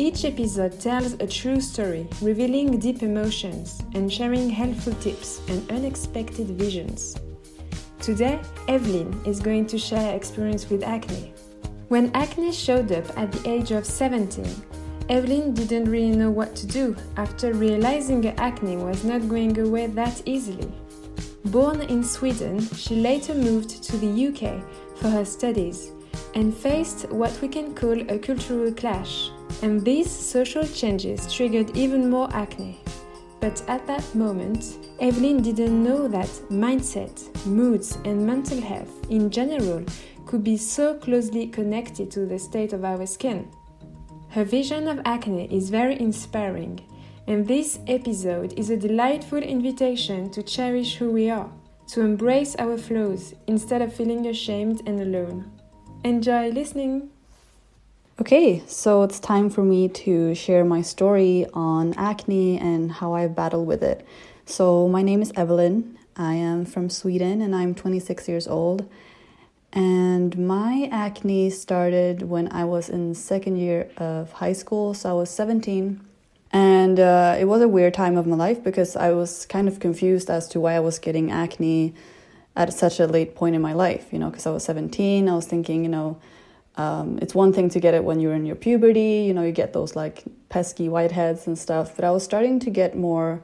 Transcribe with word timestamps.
Each 0.00 0.24
episode 0.24 0.78
tells 0.78 1.14
a 1.14 1.26
true 1.26 1.60
story, 1.60 2.06
revealing 2.22 2.78
deep 2.78 3.02
emotions 3.02 3.82
and 3.94 4.12
sharing 4.12 4.48
helpful 4.48 4.92
tips 5.00 5.40
and 5.48 5.68
unexpected 5.72 6.46
visions. 6.50 7.16
Today, 7.98 8.38
Evelyn 8.68 9.20
is 9.26 9.40
going 9.40 9.66
to 9.66 9.76
share 9.76 10.00
her 10.00 10.14
experience 10.14 10.70
with 10.70 10.84
acne. 10.84 11.34
When 11.88 12.12
acne 12.14 12.52
showed 12.52 12.92
up 12.92 13.06
at 13.18 13.32
the 13.32 13.50
age 13.50 13.72
of 13.72 13.84
17, 13.84 14.46
Evelyn 15.08 15.52
didn't 15.52 15.90
really 15.90 16.14
know 16.14 16.30
what 16.30 16.54
to 16.54 16.66
do 16.68 16.94
after 17.16 17.52
realizing 17.52 18.22
her 18.22 18.34
acne 18.38 18.76
was 18.76 19.02
not 19.02 19.28
going 19.28 19.58
away 19.58 19.88
that 19.88 20.22
easily. 20.26 20.72
Born 21.46 21.80
in 21.80 22.04
Sweden, 22.04 22.60
she 22.60 22.94
later 22.94 23.34
moved 23.34 23.82
to 23.82 23.96
the 23.96 24.28
UK 24.28 24.62
for 24.96 25.10
her 25.10 25.24
studies 25.24 25.90
and 26.36 26.56
faced 26.56 27.10
what 27.10 27.36
we 27.42 27.48
can 27.48 27.74
call 27.74 28.00
a 28.08 28.16
cultural 28.16 28.72
clash 28.72 29.30
and 29.62 29.84
these 29.84 30.10
social 30.10 30.66
changes 30.66 31.32
triggered 31.32 31.76
even 31.76 32.10
more 32.10 32.28
acne. 32.32 32.80
But 33.40 33.62
at 33.68 33.86
that 33.86 34.14
moment, 34.14 34.78
Evelyn 35.00 35.42
didn't 35.42 35.82
know 35.82 36.08
that 36.08 36.28
mindset, 36.50 37.46
moods, 37.46 37.96
and 38.04 38.26
mental 38.26 38.60
health 38.60 39.10
in 39.10 39.30
general 39.30 39.84
could 40.26 40.42
be 40.42 40.56
so 40.56 40.94
closely 40.94 41.46
connected 41.46 42.10
to 42.10 42.26
the 42.26 42.38
state 42.38 42.72
of 42.72 42.84
our 42.84 43.06
skin. 43.06 43.48
Her 44.30 44.44
vision 44.44 44.88
of 44.88 45.00
acne 45.04 45.48
is 45.54 45.70
very 45.70 45.98
inspiring, 46.00 46.80
and 47.26 47.46
this 47.46 47.78
episode 47.86 48.58
is 48.58 48.70
a 48.70 48.76
delightful 48.76 49.38
invitation 49.38 50.30
to 50.30 50.42
cherish 50.42 50.96
who 50.96 51.10
we 51.10 51.30
are, 51.30 51.50
to 51.88 52.00
embrace 52.02 52.56
our 52.56 52.76
flaws 52.76 53.34
instead 53.46 53.82
of 53.82 53.94
feeling 53.94 54.26
ashamed 54.26 54.82
and 54.86 55.00
alone. 55.00 55.50
Enjoy 56.04 56.50
listening! 56.50 57.10
Okay, 58.20 58.64
so 58.66 59.04
it's 59.04 59.20
time 59.20 59.48
for 59.48 59.62
me 59.62 59.88
to 59.90 60.34
share 60.34 60.64
my 60.64 60.82
story 60.82 61.46
on 61.54 61.94
acne 61.94 62.58
and 62.58 62.90
how 62.90 63.14
I 63.14 63.28
battle 63.28 63.64
with 63.64 63.80
it. 63.80 64.04
So, 64.44 64.88
my 64.88 65.02
name 65.02 65.22
is 65.22 65.30
Evelyn. 65.36 65.96
I 66.16 66.34
am 66.34 66.64
from 66.64 66.90
Sweden 66.90 67.40
and 67.40 67.54
I'm 67.54 67.76
26 67.76 68.28
years 68.28 68.48
old. 68.48 68.90
And 69.72 70.36
my 70.36 70.88
acne 70.90 71.48
started 71.50 72.22
when 72.22 72.50
I 72.50 72.64
was 72.64 72.88
in 72.88 73.14
second 73.14 73.58
year 73.58 73.88
of 73.96 74.32
high 74.32 74.52
school, 74.52 74.94
so 74.94 75.10
I 75.10 75.12
was 75.12 75.30
17. 75.30 76.00
And 76.50 76.98
uh, 76.98 77.36
it 77.38 77.44
was 77.44 77.62
a 77.62 77.68
weird 77.68 77.94
time 77.94 78.16
of 78.16 78.26
my 78.26 78.34
life 78.34 78.64
because 78.64 78.96
I 78.96 79.12
was 79.12 79.46
kind 79.46 79.68
of 79.68 79.78
confused 79.78 80.28
as 80.28 80.48
to 80.48 80.58
why 80.58 80.74
I 80.74 80.80
was 80.80 80.98
getting 80.98 81.30
acne 81.30 81.94
at 82.56 82.72
such 82.72 82.98
a 82.98 83.06
late 83.06 83.36
point 83.36 83.54
in 83.54 83.62
my 83.62 83.74
life, 83.74 84.08
you 84.10 84.18
know, 84.18 84.28
because 84.28 84.44
I 84.44 84.50
was 84.50 84.64
17. 84.64 85.28
I 85.28 85.36
was 85.36 85.46
thinking, 85.46 85.84
you 85.84 85.88
know, 85.88 86.18
um, 86.78 87.18
it's 87.20 87.34
one 87.34 87.52
thing 87.52 87.68
to 87.70 87.80
get 87.80 87.92
it 87.92 88.04
when 88.04 88.20
you're 88.20 88.34
in 88.34 88.46
your 88.46 88.54
puberty, 88.54 89.24
you 89.26 89.34
know, 89.34 89.42
you 89.42 89.50
get 89.50 89.72
those 89.72 89.96
like 89.96 90.22
pesky 90.48 90.88
whiteheads 90.88 91.48
and 91.48 91.58
stuff, 91.58 91.96
but 91.96 92.04
I 92.04 92.12
was 92.12 92.22
starting 92.22 92.60
to 92.60 92.70
get 92.70 92.96
more 92.96 93.42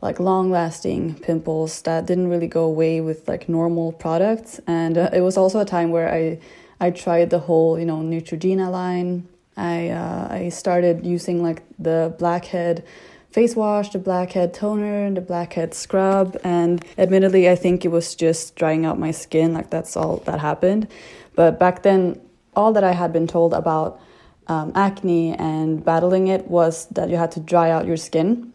like 0.00 0.20
long 0.20 0.50
lasting 0.50 1.16
pimples 1.16 1.82
that 1.82 2.06
didn't 2.06 2.28
really 2.28 2.46
go 2.46 2.64
away 2.64 3.00
with 3.00 3.26
like 3.26 3.48
normal 3.48 3.92
products. 3.92 4.60
And 4.68 4.96
uh, 4.96 5.10
it 5.12 5.20
was 5.20 5.36
also 5.36 5.58
a 5.58 5.64
time 5.64 5.90
where 5.90 6.14
I, 6.14 6.38
I 6.78 6.90
tried 6.92 7.30
the 7.30 7.40
whole, 7.40 7.76
you 7.78 7.84
know, 7.84 7.98
Neutrogena 7.98 8.70
line. 8.70 9.28
I, 9.56 9.88
uh, 9.88 10.28
I 10.30 10.48
started 10.50 11.04
using 11.04 11.42
like 11.42 11.64
the 11.76 12.14
blackhead 12.18 12.84
face 13.32 13.56
wash, 13.56 13.90
the 13.90 13.98
blackhead 13.98 14.54
toner, 14.54 15.04
and 15.04 15.16
the 15.16 15.20
blackhead 15.20 15.74
scrub. 15.74 16.38
And 16.44 16.84
admittedly, 16.96 17.50
I 17.50 17.56
think 17.56 17.84
it 17.84 17.88
was 17.88 18.14
just 18.14 18.54
drying 18.54 18.86
out 18.86 18.98
my 18.98 19.10
skin, 19.10 19.52
like 19.52 19.70
that's 19.70 19.96
all 19.96 20.18
that 20.18 20.38
happened. 20.38 20.86
But 21.34 21.58
back 21.58 21.82
then, 21.82 22.20
all 22.54 22.72
that 22.72 22.84
I 22.84 22.92
had 22.92 23.12
been 23.12 23.26
told 23.26 23.54
about 23.54 24.00
um, 24.46 24.72
acne 24.74 25.34
and 25.34 25.84
battling 25.84 26.28
it 26.28 26.48
was 26.48 26.86
that 26.86 27.08
you 27.08 27.16
had 27.16 27.30
to 27.32 27.40
dry 27.40 27.70
out 27.70 27.86
your 27.86 27.96
skin. 27.96 28.52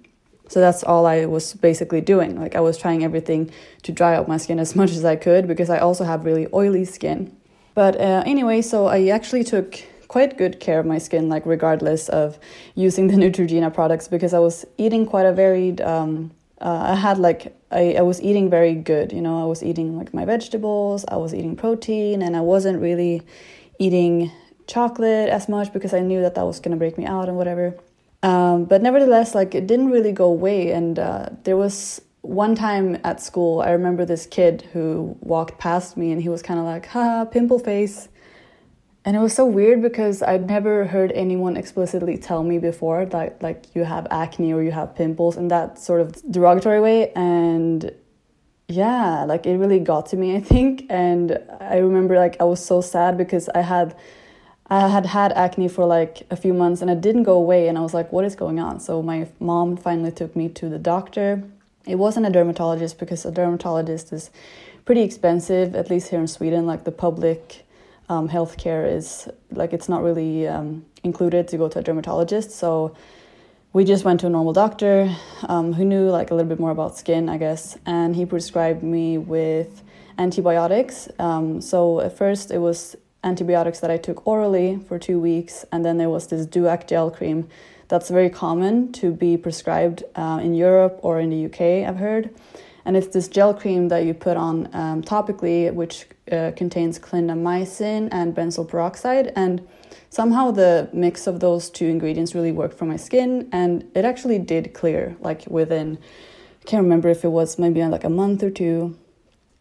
So 0.48 0.60
that's 0.60 0.84
all 0.84 1.06
I 1.06 1.26
was 1.26 1.54
basically 1.54 2.02
doing. 2.02 2.40
Like 2.40 2.56
I 2.56 2.60
was 2.60 2.78
trying 2.78 3.04
everything 3.04 3.50
to 3.84 3.92
dry 3.92 4.16
out 4.16 4.28
my 4.28 4.38
skin 4.38 4.60
as 4.60 4.76
much 4.80 4.92
as 4.92 5.06
I 5.06 5.16
could 5.16 5.48
because 5.48 5.70
I 5.70 5.80
also 5.80 6.04
have 6.04 6.26
really 6.26 6.48
oily 6.54 6.86
skin. 6.86 7.36
But 7.74 8.00
uh, 8.00 8.24
anyway, 8.26 8.62
so 8.62 8.88
I 8.88 9.08
actually 9.08 9.44
took 9.44 9.80
quite 10.08 10.38
good 10.38 10.60
care 10.60 10.80
of 10.80 10.86
my 10.86 10.98
skin, 10.98 11.28
like 11.30 11.46
regardless 11.46 12.10
of 12.10 12.40
using 12.76 13.08
the 13.12 13.16
Neutrogena 13.16 13.74
products, 13.74 14.08
because 14.08 14.34
I 14.34 14.40
was 14.40 14.66
eating 14.78 15.06
quite 15.06 15.26
a 15.26 15.34
varied. 15.34 15.82
Um, 15.82 16.32
uh, 16.62 16.92
I 16.92 16.96
had 16.96 17.18
like 17.18 17.54
I, 17.72 17.96
I 17.96 18.02
was 18.02 18.22
eating 18.22 18.50
very 18.50 18.76
good, 18.76 19.12
you 19.12 19.22
know. 19.22 19.42
I 19.42 19.46
was 19.46 19.62
eating 19.62 19.98
like 19.98 20.14
my 20.14 20.24
vegetables, 20.24 21.04
I 21.10 21.18
was 21.18 21.34
eating 21.34 21.56
protein, 21.58 22.22
and 22.22 22.36
I 22.36 22.42
wasn't 22.42 22.82
really 22.82 23.24
eating 23.80 24.32
chocolate 24.68 25.30
as 25.30 25.48
much 25.48 25.72
because 25.74 25.94
I 25.94 26.00
knew 26.00 26.22
that 26.22 26.36
that 26.36 26.46
was 26.46 26.60
gonna 26.60 26.78
break 26.78 26.98
me 26.98 27.06
out 27.06 27.28
and 27.28 27.38
whatever. 27.38 27.76
Um, 28.24 28.66
but 28.66 28.82
nevertheless, 28.82 29.36
like 29.36 29.54
it 29.54 29.68
didn't 29.68 29.92
really 29.92 30.12
go 30.12 30.26
away. 30.26 30.72
And 30.72 30.98
uh, 30.98 31.30
there 31.44 31.58
was 31.58 32.02
one 32.22 32.56
time 32.56 32.98
at 33.04 33.22
school, 33.22 33.62
I 33.62 33.70
remember 33.72 34.04
this 34.06 34.26
kid 34.26 34.68
who 34.74 35.16
walked 35.22 35.60
past 35.60 35.96
me 35.96 36.12
and 36.12 36.22
he 36.22 36.30
was 36.30 36.42
kind 36.42 36.60
of 36.60 36.66
like, 36.66 36.88
"Ha, 36.88 37.26
pimple 37.26 37.60
face." 37.60 38.10
And 39.06 39.16
it 39.16 39.20
was 39.20 39.36
so 39.36 39.46
weird 39.46 39.84
because 39.84 40.24
I'd 40.24 40.48
never 40.48 40.86
heard 40.86 41.12
anyone 41.12 41.56
explicitly 41.58 42.18
tell 42.18 42.42
me 42.42 42.58
before 42.58 43.06
that 43.06 43.44
like 43.44 43.66
you 43.76 43.84
have 43.84 44.08
acne 44.10 44.52
or 44.52 44.64
you 44.64 44.72
have 44.72 44.96
pimples 44.96 45.38
in 45.38 45.50
that 45.50 45.78
sort 45.78 46.02
of 46.02 46.20
derogatory 46.32 46.82
way. 46.82 47.12
And 47.12 47.92
yeah, 48.68 49.26
like 49.26 49.46
it 49.46 49.58
really 49.58 49.80
got 49.80 50.08
to 50.08 50.18
me, 50.18 50.36
I 50.36 50.40
think. 50.40 50.86
And 50.90 51.40
I 51.60 51.78
remember 51.78 52.16
like 52.16 52.38
I 52.40 52.46
was 52.46 52.64
so 52.64 52.82
sad 52.82 53.18
because 53.18 53.50
I 53.50 53.62
had 53.62 53.96
I 54.68 54.88
had 54.88 55.06
had 55.06 55.32
acne 55.34 55.68
for 55.68 55.86
like 55.86 56.24
a 56.32 56.36
few 56.36 56.54
months 56.54 56.82
and 56.82 56.90
it 56.90 57.00
didn't 57.00 57.24
go 57.24 57.36
away 57.36 57.68
and 57.68 57.78
I 57.78 57.82
was 57.82 57.94
like 57.94 58.12
what 58.12 58.26
is 58.26 58.36
going 58.36 58.60
on? 58.60 58.80
So 58.80 59.02
my 59.02 59.28
mom 59.40 59.78
finally 59.78 60.12
took 60.12 60.36
me 60.36 60.50
to 60.50 60.70
the 60.70 60.80
doctor. 60.80 61.44
It 61.86 61.96
wasn't 61.96 62.26
a 62.26 62.32
dermatologist 62.32 62.98
because 62.98 63.26
a 63.26 63.32
dermatologist 63.32 64.12
is 64.12 64.32
pretty 64.86 65.02
expensive 65.02 65.76
at 65.76 65.90
least 65.90 66.10
here 66.10 66.20
in 66.20 66.28
Sweden 66.28 66.66
like 66.66 66.84
the 66.84 66.92
public 66.92 67.66
um, 68.10 68.30
healthcare 68.30 68.92
is 68.92 69.28
like 69.52 69.74
it's 69.74 69.90
not 69.90 70.02
really 70.04 70.48
um, 70.48 70.86
included 71.04 71.48
to 71.50 71.58
go 71.58 71.68
to 71.70 71.80
a 71.80 71.84
dermatologist. 71.84 72.52
So 72.52 72.96
we 73.76 73.84
just 73.84 74.06
went 74.06 74.22
to 74.22 74.28
a 74.28 74.30
normal 74.30 74.54
doctor 74.54 75.14
um, 75.50 75.74
who 75.74 75.84
knew 75.84 76.10
like 76.10 76.32
a 76.32 76.34
little 76.34 76.48
bit 76.48 76.62
more 76.62 76.72
about 76.72 76.98
skin, 76.98 77.28
I 77.28 77.36
guess, 77.36 77.78
and 77.86 78.16
he 78.16 78.26
prescribed 78.26 78.82
me 78.82 79.18
with 79.18 79.84
antibiotics. 80.18 81.10
Um, 81.20 81.60
so 81.60 82.00
at 82.00 82.18
first 82.18 82.52
it 82.52 82.60
was 82.60 82.96
antibiotics 83.26 83.82
that 83.82 83.92
I 83.92 83.98
took 83.98 84.26
orally 84.26 84.80
for 84.88 84.98
two 84.98 85.20
weeks, 85.20 85.66
and 85.74 85.84
then 85.84 85.98
there 85.98 86.10
was 86.10 86.28
this 86.28 86.48
Duac 86.48 86.88
gel 86.88 87.12
cream 87.12 87.50
that's 87.90 88.08
very 88.08 88.30
common 88.30 88.94
to 88.94 89.12
be 89.12 89.36
prescribed 89.36 90.06
uh, 90.16 90.40
in 90.42 90.54
Europe 90.54 90.98
or 91.02 91.20
in 91.20 91.30
the 91.30 91.44
UK, 91.44 91.86
I've 91.86 91.98
heard. 91.98 92.34
And 92.86 92.96
it's 92.96 93.08
this 93.08 93.28
gel 93.28 93.54
cream 93.54 93.88
that 93.90 94.06
you 94.06 94.14
put 94.14 94.38
on 94.38 94.70
um, 94.74 95.02
topically, 95.02 95.74
which 95.74 96.06
uh, 96.32 96.52
contains 96.56 97.00
clindamycin 97.00 98.10
and 98.12 98.36
benzoyl 98.36 98.68
peroxide. 98.68 99.34
And 99.36 99.68
somehow 100.10 100.52
the 100.52 100.90
mix 100.94 101.28
of 101.28 101.40
those 101.40 101.70
two 101.70 101.88
ingredients 101.88 102.34
really 102.34 102.52
worked 102.52 102.78
for 102.78 102.86
my 102.86 102.96
skin 102.96 103.50
and 103.52 103.84
it 103.94 104.06
actually 104.06 104.40
did 104.40 104.74
clear 104.74 105.16
like 105.20 105.46
within 105.48 105.98
I 106.62 106.66
can't 106.66 106.84
remember 106.84 107.10
if 107.10 107.26
it 107.26 107.30
was 107.30 107.60
maybe 107.60 107.84
like 107.84 108.06
a 108.06 108.10
month 108.10 108.42
or 108.42 108.50
two 108.50 108.98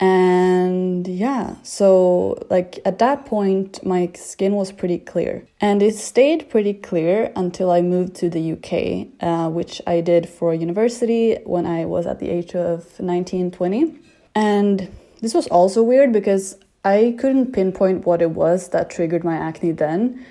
and 0.00 1.06
yeah 1.06 1.54
so 1.62 2.36
like 2.50 2.80
at 2.84 2.98
that 2.98 3.24
point 3.26 3.84
my 3.86 4.10
skin 4.14 4.52
was 4.54 4.72
pretty 4.72 4.98
clear. 4.98 5.46
And 5.60 5.82
it 5.82 5.94
stayed 5.94 6.50
pretty 6.50 6.74
clear 6.74 7.32
until 7.36 7.70
i 7.70 7.80
moved 7.80 8.14
to 8.16 8.28
the 8.28 8.52
uk 8.52 8.72
uh, 9.20 9.48
which 9.50 9.80
i 9.86 10.00
did 10.00 10.28
for 10.28 10.52
university 10.52 11.36
when 11.44 11.66
i 11.66 11.84
was 11.84 12.06
at 12.06 12.18
the 12.18 12.28
age 12.28 12.54
of 12.54 12.98
19 13.00 13.50
20 13.50 13.94
and 14.34 14.88
this 15.20 15.32
was 15.32 15.46
also 15.46 15.82
weird 15.82 16.12
because 16.12 16.58
i 16.84 17.14
couldn't 17.18 17.52
pinpoint 17.52 18.04
what 18.04 18.20
it 18.20 18.30
was 18.30 18.68
that 18.70 18.90
triggered 18.90 19.24
my 19.24 19.36
acne 19.36 19.72
then. 19.72 20.24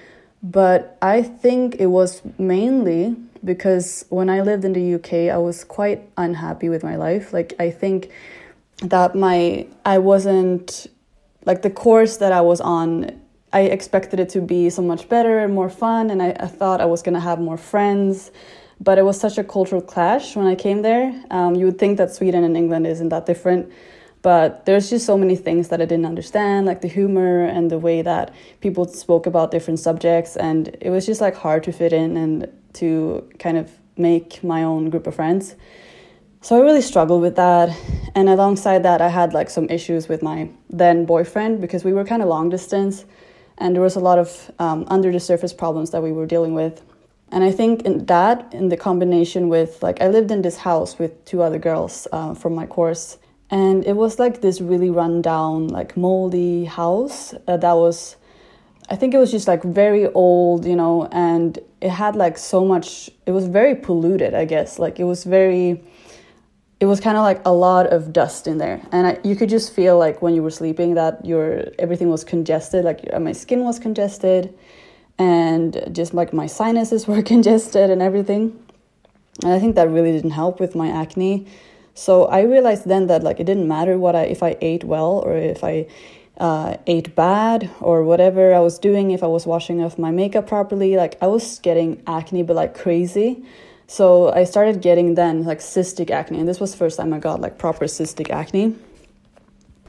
But 0.43 0.97
I 1.01 1.21
think 1.21 1.75
it 1.79 1.85
was 1.85 2.21
mainly 2.37 3.15
because 3.45 4.05
when 4.09 4.29
I 4.29 4.41
lived 4.41 4.65
in 4.65 4.73
the 4.73 4.95
UK, 4.95 5.33
I 5.33 5.37
was 5.37 5.63
quite 5.63 6.01
unhappy 6.17 6.67
with 6.67 6.83
my 6.83 6.97
life. 6.97 7.31
Like, 7.31 7.53
I 7.59 7.71
think 7.71 8.11
that 8.81 9.15
my, 9.15 9.67
I 9.85 9.97
wasn't, 9.99 10.87
like, 11.45 11.61
the 11.61 11.69
course 11.69 12.17
that 12.17 12.31
I 12.31 12.41
was 12.41 12.61
on, 12.61 13.11
I 13.51 13.61
expected 13.61 14.19
it 14.19 14.29
to 14.29 14.41
be 14.41 14.69
so 14.69 14.81
much 14.81 15.07
better 15.09 15.39
and 15.39 15.53
more 15.53 15.69
fun, 15.69 16.09
and 16.09 16.21
I, 16.21 16.35
I 16.39 16.47
thought 16.47 16.81
I 16.81 16.85
was 16.85 17.01
gonna 17.01 17.19
have 17.19 17.39
more 17.39 17.57
friends. 17.57 18.31
but 18.83 18.97
it 18.97 19.03
was 19.03 19.19
such 19.19 19.37
a 19.37 19.43
cultural 19.43 19.81
clash 19.81 20.35
when 20.35 20.45
I 20.45 20.55
came 20.55 20.81
there. 20.81 21.13
Um, 21.31 21.55
you 21.55 21.65
would 21.65 21.79
think 21.79 21.97
that 21.97 22.13
Sweden 22.13 22.43
and 22.43 22.57
England 22.57 22.85
isn't 22.87 23.09
that 23.09 23.25
different, 23.25 23.71
but 24.21 24.65
there's 24.65 24.89
just 24.89 25.05
so 25.05 25.17
many 25.17 25.35
things 25.35 25.69
that 25.69 25.81
I 25.81 25.85
didn't 25.85 26.05
understand, 26.05 26.65
like 26.65 26.81
the 26.81 26.87
humor 26.87 27.45
and 27.45 27.69
the 27.69 27.79
way 27.79 28.01
that 28.01 28.33
people 28.61 28.85
spoke 28.87 29.25
about 29.25 29.51
different 29.51 29.79
subjects, 29.79 30.35
and 30.35 30.75
it 30.81 30.89
was 30.89 31.05
just 31.05 31.21
like 31.21 31.35
hard 31.35 31.63
to 31.63 31.71
fit 31.71 31.93
in 31.93 32.17
and 32.17 32.49
to 32.73 33.29
kind 33.39 33.57
of 33.57 33.71
make 33.95 34.43
my 34.43 34.63
own 34.63 34.89
group 34.89 35.07
of 35.07 35.15
friends. 35.15 35.55
So 36.43 36.57
I 36.57 36.59
really 36.59 36.81
struggled 36.81 37.21
with 37.21 37.37
that. 37.37 37.73
And 38.15 38.27
alongside 38.27 38.83
that, 38.83 38.99
I 38.99 39.07
had 39.07 39.33
like 39.33 39.49
some 39.49 39.69
issues 39.69 40.09
with 40.09 40.21
my 40.21 40.49
then 40.69 41.05
boyfriend 41.05 41.61
because 41.61 41.85
we 41.85 41.93
were 41.93 42.03
kind 42.03 42.21
of 42.21 42.27
long 42.27 42.49
distance 42.49 43.05
and 43.59 43.73
there 43.73 43.81
was 43.81 43.95
a 43.95 44.01
lot 44.01 44.19
of 44.19 44.51
um, 44.59 44.83
under 44.89 45.09
the 45.09 45.21
surface 45.21 45.53
problems 45.53 45.91
that 45.91 46.03
we 46.03 46.11
were 46.11 46.25
dealing 46.25 46.53
with. 46.53 46.83
And 47.31 47.45
I 47.45 47.51
think 47.53 47.83
in 47.83 48.07
that, 48.07 48.53
in 48.53 48.67
the 48.67 48.75
combination 48.75 49.47
with 49.47 49.81
like, 49.81 50.01
I 50.01 50.09
lived 50.09 50.31
in 50.31 50.41
this 50.41 50.57
house 50.57 50.99
with 50.99 51.23
two 51.23 51.41
other 51.41 51.57
girls 51.57 52.09
uh, 52.11 52.33
from 52.33 52.53
my 52.55 52.65
course. 52.65 53.17
And 53.49 53.85
it 53.85 53.95
was 53.95 54.19
like 54.19 54.41
this 54.41 54.59
really 54.59 54.89
rundown, 54.89 55.69
like 55.69 55.95
moldy 55.95 56.65
house 56.65 57.33
uh, 57.47 57.55
that 57.55 57.73
was, 57.77 58.17
I 58.89 58.97
think 58.97 59.13
it 59.13 59.17
was 59.17 59.31
just 59.31 59.47
like 59.47 59.63
very 59.63 60.07
old, 60.07 60.65
you 60.65 60.75
know, 60.75 61.07
and 61.09 61.57
it 61.79 61.91
had 61.91 62.17
like 62.17 62.37
so 62.37 62.65
much, 62.65 63.09
it 63.25 63.31
was 63.31 63.47
very 63.47 63.75
polluted, 63.75 64.33
I 64.33 64.43
guess. 64.43 64.77
Like 64.77 64.99
it 64.99 65.05
was 65.05 65.23
very, 65.23 65.81
it 66.83 66.85
was 66.85 66.99
kind 66.99 67.15
of 67.15 67.23
like 67.23 67.39
a 67.45 67.53
lot 67.53 67.87
of 67.87 68.11
dust 68.11 68.45
in 68.45 68.57
there. 68.57 68.81
And 68.91 69.07
I, 69.07 69.17
you 69.23 69.37
could 69.37 69.47
just 69.47 69.73
feel 69.73 69.97
like 69.97 70.21
when 70.21 70.35
you 70.35 70.43
were 70.43 70.51
sleeping 70.51 70.95
that 70.95 71.23
your 71.23 71.63
everything 71.79 72.09
was 72.09 72.25
congested 72.25 72.83
like 72.83 72.99
my 73.21 73.31
skin 73.31 73.63
was 73.63 73.79
congested 73.79 74.53
and 75.17 75.81
just 75.93 76.13
like 76.13 76.33
my 76.33 76.45
sinuses 76.45 77.07
were 77.11 77.21
congested 77.21 77.89
and 77.89 78.01
everything. 78.01 78.59
And 79.43 79.53
i 79.53 79.59
think 79.59 79.75
that 79.75 79.87
really 79.89 80.11
didn't 80.11 80.31
help 80.31 80.59
with 80.59 80.75
my 80.75 80.89
acne. 80.89 81.47
So 81.93 82.25
i 82.25 82.41
realized 82.41 82.85
then 82.85 83.07
that 83.07 83.23
like 83.23 83.39
it 83.39 83.45
didn't 83.45 83.69
matter 83.75 83.97
what 83.97 84.13
i 84.13 84.23
if 84.23 84.43
i 84.43 84.57
ate 84.59 84.83
well 84.83 85.13
or 85.25 85.37
if 85.37 85.63
i 85.63 85.87
uh, 86.37 86.75
ate 86.87 87.15
bad 87.15 87.69
or 87.79 88.03
whatever 88.03 88.53
i 88.53 88.59
was 88.59 88.79
doing 88.79 89.11
if 89.11 89.21
i 89.23 89.27
was 89.27 89.45
washing 89.45 89.83
off 89.83 89.99
my 89.99 90.09
makeup 90.09 90.47
properly 90.47 90.97
like 90.97 91.15
i 91.21 91.27
was 91.27 91.59
getting 91.59 92.01
acne 92.07 92.41
but 92.41 92.55
like 92.55 92.73
crazy 92.73 93.45
so 93.93 94.33
I 94.33 94.45
started 94.45 94.81
getting 94.81 95.13
then 95.13 95.43
like 95.43 95.59
cystic 95.59 96.09
acne, 96.09 96.39
and 96.39 96.47
this 96.47 96.59
was 96.59 96.71
the 96.71 96.77
first 96.79 96.97
time 96.97 97.13
I 97.13 97.19
got 97.19 97.41
like 97.41 97.59
proper 97.59 97.85
cystic 97.85 98.31
acne. 98.31 98.75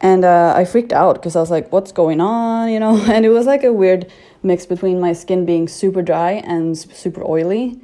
And 0.03 0.27
uh, 0.27 0.53
I 0.55 0.67
freaked 0.67 0.93
out 0.93 1.15
because 1.15 1.35
I 1.37 1.41
was 1.41 1.51
like, 1.51 1.73
what's 1.73 1.91
going 1.91 2.21
on? 2.21 2.69
You 2.75 2.81
know, 2.81 3.03
and 3.11 3.25
it 3.25 3.31
was 3.31 3.47
like 3.47 3.65
a 3.65 3.73
weird 3.73 4.13
mix 4.43 4.67
between 4.67 5.01
my 5.01 5.15
skin 5.15 5.47
being 5.47 5.69
super 5.69 6.03
dry 6.03 6.33
and 6.33 6.77
super 6.77 7.25
oily, 7.25 7.81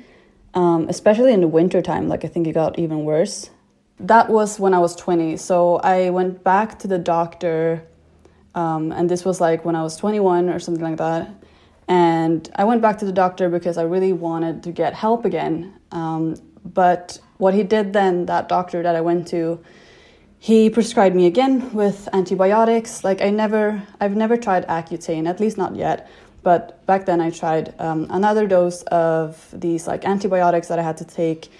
um, 0.52 0.90
especially 0.90 1.32
in 1.32 1.40
the 1.40 1.48
winter 1.48 1.80
time. 1.80 2.06
Like, 2.06 2.22
I 2.26 2.28
think 2.28 2.46
it 2.46 2.52
got 2.52 2.78
even 2.78 3.04
worse. 3.06 3.48
That 3.98 4.28
was 4.28 4.60
when 4.60 4.74
I 4.74 4.78
was 4.78 4.94
20. 4.96 5.38
So 5.38 5.76
I 5.76 6.10
went 6.10 6.44
back 6.44 6.78
to 6.80 6.86
the 6.86 6.98
doctor, 6.98 7.82
um, 8.54 8.92
and 8.92 9.08
this 9.08 9.24
was 9.24 9.40
like 9.40 9.64
when 9.64 9.74
I 9.74 9.82
was 9.82 9.96
21 9.96 10.50
or 10.50 10.58
something 10.58 10.84
like 10.84 10.98
that. 10.98 11.30
And 11.90 12.48
I 12.54 12.62
went 12.62 12.82
back 12.82 12.98
to 12.98 13.04
the 13.04 13.12
doctor 13.12 13.48
because 13.48 13.76
I 13.76 13.82
really 13.82 14.12
wanted 14.12 14.62
to 14.62 14.70
get 14.70 14.94
help 14.94 15.24
again. 15.24 15.74
Um, 15.90 16.36
but 16.64 17.18
what 17.38 17.52
he 17.52 17.64
did 17.64 17.92
then, 17.92 18.26
that 18.26 18.48
doctor 18.48 18.80
that 18.84 18.94
I 18.94 19.00
went 19.00 19.26
to, 19.28 19.58
he 20.38 20.70
prescribed 20.70 21.16
me 21.16 21.26
again 21.26 21.74
with 21.74 22.08
antibiotics. 22.12 23.02
Like 23.02 23.20
I 23.20 23.30
never, 23.30 23.82
I've 24.00 24.14
never 24.14 24.36
tried 24.36 24.68
Accutane, 24.68 25.28
at 25.28 25.40
least 25.40 25.58
not 25.58 25.74
yet. 25.74 26.08
But 26.44 26.86
back 26.86 27.06
then 27.06 27.20
I 27.20 27.30
tried 27.30 27.74
um, 27.80 28.06
another 28.08 28.46
dose 28.46 28.82
of 28.84 29.48
these 29.52 29.88
like 29.88 30.04
antibiotics 30.04 30.68
that 30.68 30.78
I 30.78 30.82
had 30.82 30.96
to 30.98 31.04
take 31.04 31.50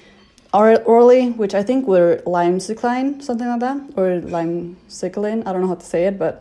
orally, 0.54 1.30
which 1.30 1.54
I 1.54 1.64
think 1.64 1.88
were 1.88 2.22
lymecycline, 2.24 3.20
something 3.20 3.48
like 3.48 3.60
that, 3.60 3.78
or 3.96 4.20
lymecycline. 4.20 5.44
I 5.44 5.52
don't 5.52 5.62
know 5.62 5.68
how 5.68 5.74
to 5.74 5.84
say 5.84 6.04
it, 6.06 6.20
but 6.20 6.40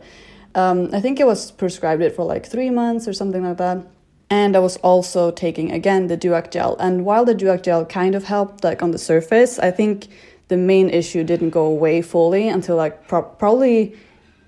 um, 0.54 0.90
I 0.92 1.00
think 1.00 1.20
it 1.20 1.26
was 1.26 1.50
prescribed 1.50 2.02
it 2.02 2.14
for 2.14 2.24
like 2.24 2.46
three 2.46 2.70
months 2.70 3.06
or 3.06 3.12
something 3.12 3.44
like 3.44 3.58
that. 3.58 3.86
And 4.28 4.56
I 4.56 4.60
was 4.60 4.76
also 4.78 5.30
taking 5.30 5.72
again 5.72 6.06
the 6.06 6.16
Duac 6.16 6.50
gel. 6.50 6.76
And 6.78 7.04
while 7.04 7.24
the 7.24 7.34
Duac 7.34 7.62
gel 7.62 7.84
kind 7.84 8.14
of 8.14 8.24
helped, 8.24 8.62
like 8.62 8.82
on 8.82 8.92
the 8.92 8.98
surface, 8.98 9.58
I 9.58 9.70
think 9.70 10.08
the 10.48 10.56
main 10.56 10.88
issue 10.88 11.24
didn't 11.24 11.50
go 11.50 11.64
away 11.64 12.02
fully 12.02 12.48
until 12.48 12.76
like 12.76 13.08
pro- 13.08 13.22
probably 13.22 13.96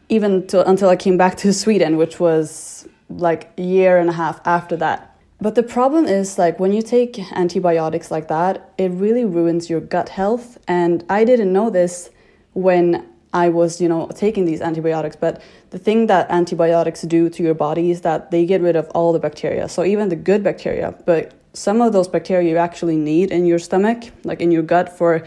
even 0.09 0.47
to, 0.49 0.69
until 0.69 0.89
I 0.89 0.97
came 0.97 1.17
back 1.17 1.37
to 1.39 1.53
Sweden, 1.63 1.97
which 1.97 2.21
was 2.21 2.87
like 3.09 3.51
a 3.59 3.63
year 3.63 3.99
and 3.99 4.09
a 4.09 4.13
half 4.13 4.41
after 4.45 4.77
that. 4.77 5.09
But 5.41 5.57
the 5.57 5.63
problem 5.65 6.07
is 6.07 6.39
like 6.39 6.61
when 6.61 6.73
you 6.73 6.83
take 6.83 7.19
antibiotics 7.33 8.13
like 8.13 8.29
that, 8.29 8.73
it 8.79 8.93
really 8.93 9.25
ruins 9.25 9.69
your 9.69 9.81
gut 9.81 10.09
health. 10.09 10.59
And 10.69 11.05
I 11.09 11.25
didn't 11.25 11.53
know 11.53 11.71
this 11.71 12.11
when 12.53 13.09
I 13.33 13.49
was, 13.49 13.81
you 13.81 13.89
know, 13.89 14.09
taking 14.15 14.45
these 14.45 14.61
antibiotics. 14.61 15.17
But 15.17 15.43
the 15.71 15.79
thing 15.79 16.07
that 16.07 16.31
antibiotics 16.31 17.03
do 17.03 17.31
to 17.31 17.43
your 17.43 17.55
body 17.55 17.91
is 17.91 18.03
that 18.03 18.31
they 18.31 18.45
get 18.45 18.61
rid 18.61 18.77
of 18.77 18.89
all 18.91 19.13
the 19.13 19.19
bacteria. 19.19 19.69
So 19.69 19.85
even 19.85 20.09
the 20.09 20.17
good 20.17 20.43
bacteria, 20.45 20.95
but 21.07 21.33
some 21.55 21.81
of 21.81 21.93
those 21.93 22.09
bacteria 22.09 22.51
you 22.51 22.57
actually 22.57 22.97
need 22.97 23.31
in 23.31 23.45
your 23.45 23.59
stomach, 23.59 24.05
like 24.25 24.41
in 24.41 24.51
your 24.51 24.63
gut 24.63 24.97
for, 24.97 25.27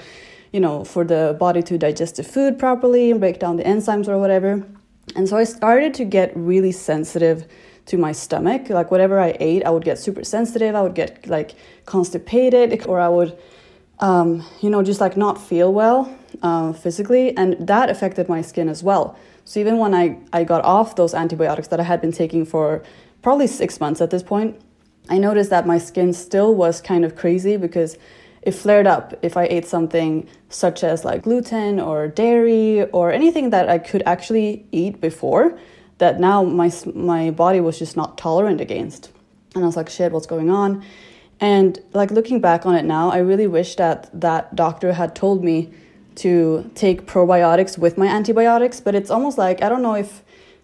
you 0.52 0.60
know, 0.60 0.84
for 0.84 1.04
the 1.04 1.36
body 1.40 1.62
to 1.64 1.78
digest 1.78 2.16
the 2.16 2.24
food 2.24 2.58
properly 2.58 3.12
and 3.12 3.20
break 3.20 3.40
down 3.40 3.58
the 3.58 3.64
enzymes 3.64 4.08
or 4.08 4.18
whatever. 4.18 4.66
And 5.16 5.30
so 5.30 5.38
I 5.38 5.44
started 5.44 5.94
to 5.96 6.06
get 6.06 6.32
really 6.36 6.72
sensitive 6.72 7.48
to 7.88 7.98
my 7.98 8.12
stomach. 8.12 8.70
Like 8.70 8.90
whatever 8.90 9.20
I 9.20 9.36
ate, 9.40 9.64
I 9.64 9.70
would 9.70 9.84
get 9.84 10.00
super 10.00 10.24
sensitive. 10.24 10.74
I 10.76 10.82
would 10.82 10.96
get 10.96 11.28
like 11.28 11.56
constipated 11.86 12.86
or 12.88 13.00
I 13.00 13.10
would 13.10 13.38
um, 14.00 14.46
you 14.62 14.70
know, 14.70 14.84
just 14.84 15.02
like 15.02 15.16
not 15.16 15.42
feel 15.42 15.74
well 15.74 16.14
uh, 16.42 16.74
physically, 16.74 17.36
and 17.38 17.56
that 17.68 17.90
affected 17.90 18.28
my 18.30 18.42
skin 18.42 18.70
as 18.70 18.84
well. 18.84 19.18
So 19.46 19.60
even 19.60 19.78
when 19.78 19.94
I, 19.94 20.18
I 20.34 20.44
got 20.44 20.64
off 20.66 20.96
those 20.96 21.14
antibiotics 21.14 21.68
that 21.70 21.80
I 21.80 21.84
had 21.84 22.02
been 22.02 22.12
taking 22.12 22.46
for 22.46 22.84
probably 23.22 23.48
six 23.48 23.80
months 23.80 24.02
at 24.02 24.10
this 24.10 24.24
point, 24.24 24.60
I 25.08 25.20
noticed 25.20 25.52
that 25.52 25.68
my 25.68 25.78
skin 25.78 26.14
still 26.14 26.56
was 26.56 26.82
kind 26.82 27.06
of 27.06 27.16
crazy 27.16 27.58
because 27.58 27.98
it 28.42 28.52
flared 28.52 28.88
up 28.88 29.14
if 29.22 29.38
I 29.38 29.46
ate 29.46 29.68
something 29.68 30.28
such 30.50 30.84
as 30.84 31.06
like 31.06 31.24
gluten 31.24 31.80
or 31.80 32.08
dairy 32.08 32.84
or 32.86 33.12
anything 33.12 33.52
that 33.52 33.70
I 33.70 33.78
could 33.78 34.04
actually 34.06 34.66
eat 34.72 35.02
before 35.02 35.58
that 35.98 36.20
now 36.20 36.44
my 36.44 36.72
my 36.94 37.32
body 37.32 37.60
was 37.60 37.80
just 37.80 37.96
not 37.96 38.18
tolerant 38.18 38.62
against. 38.62 39.12
And 39.54 39.64
I 39.64 39.68
was 39.68 39.78
like, 39.78 39.90
shit, 39.90 40.12
what's 40.12 40.28
going 40.28 40.50
on? 40.50 40.84
And 41.40 41.80
like 41.94 42.12
looking 42.12 42.40
back 42.40 42.66
on 42.66 42.76
it 42.76 42.86
now, 42.86 43.10
I 43.10 43.18
really 43.18 43.48
wish 43.48 43.76
that 43.76 44.10
that 44.20 44.56
doctor 44.56 44.94
had 44.94 45.16
told 45.16 45.44
me 45.44 45.72
to 46.16 46.70
take 46.76 47.06
probiotics 47.06 47.78
with 47.78 47.98
my 47.98 48.08
antibiotics, 48.08 48.80
but 48.80 48.96
it's 48.96 49.10
almost 49.10 49.38
like 49.38 49.62
I 49.62 49.70
don't 49.70 49.82
know 49.82 49.96
if 49.96 50.24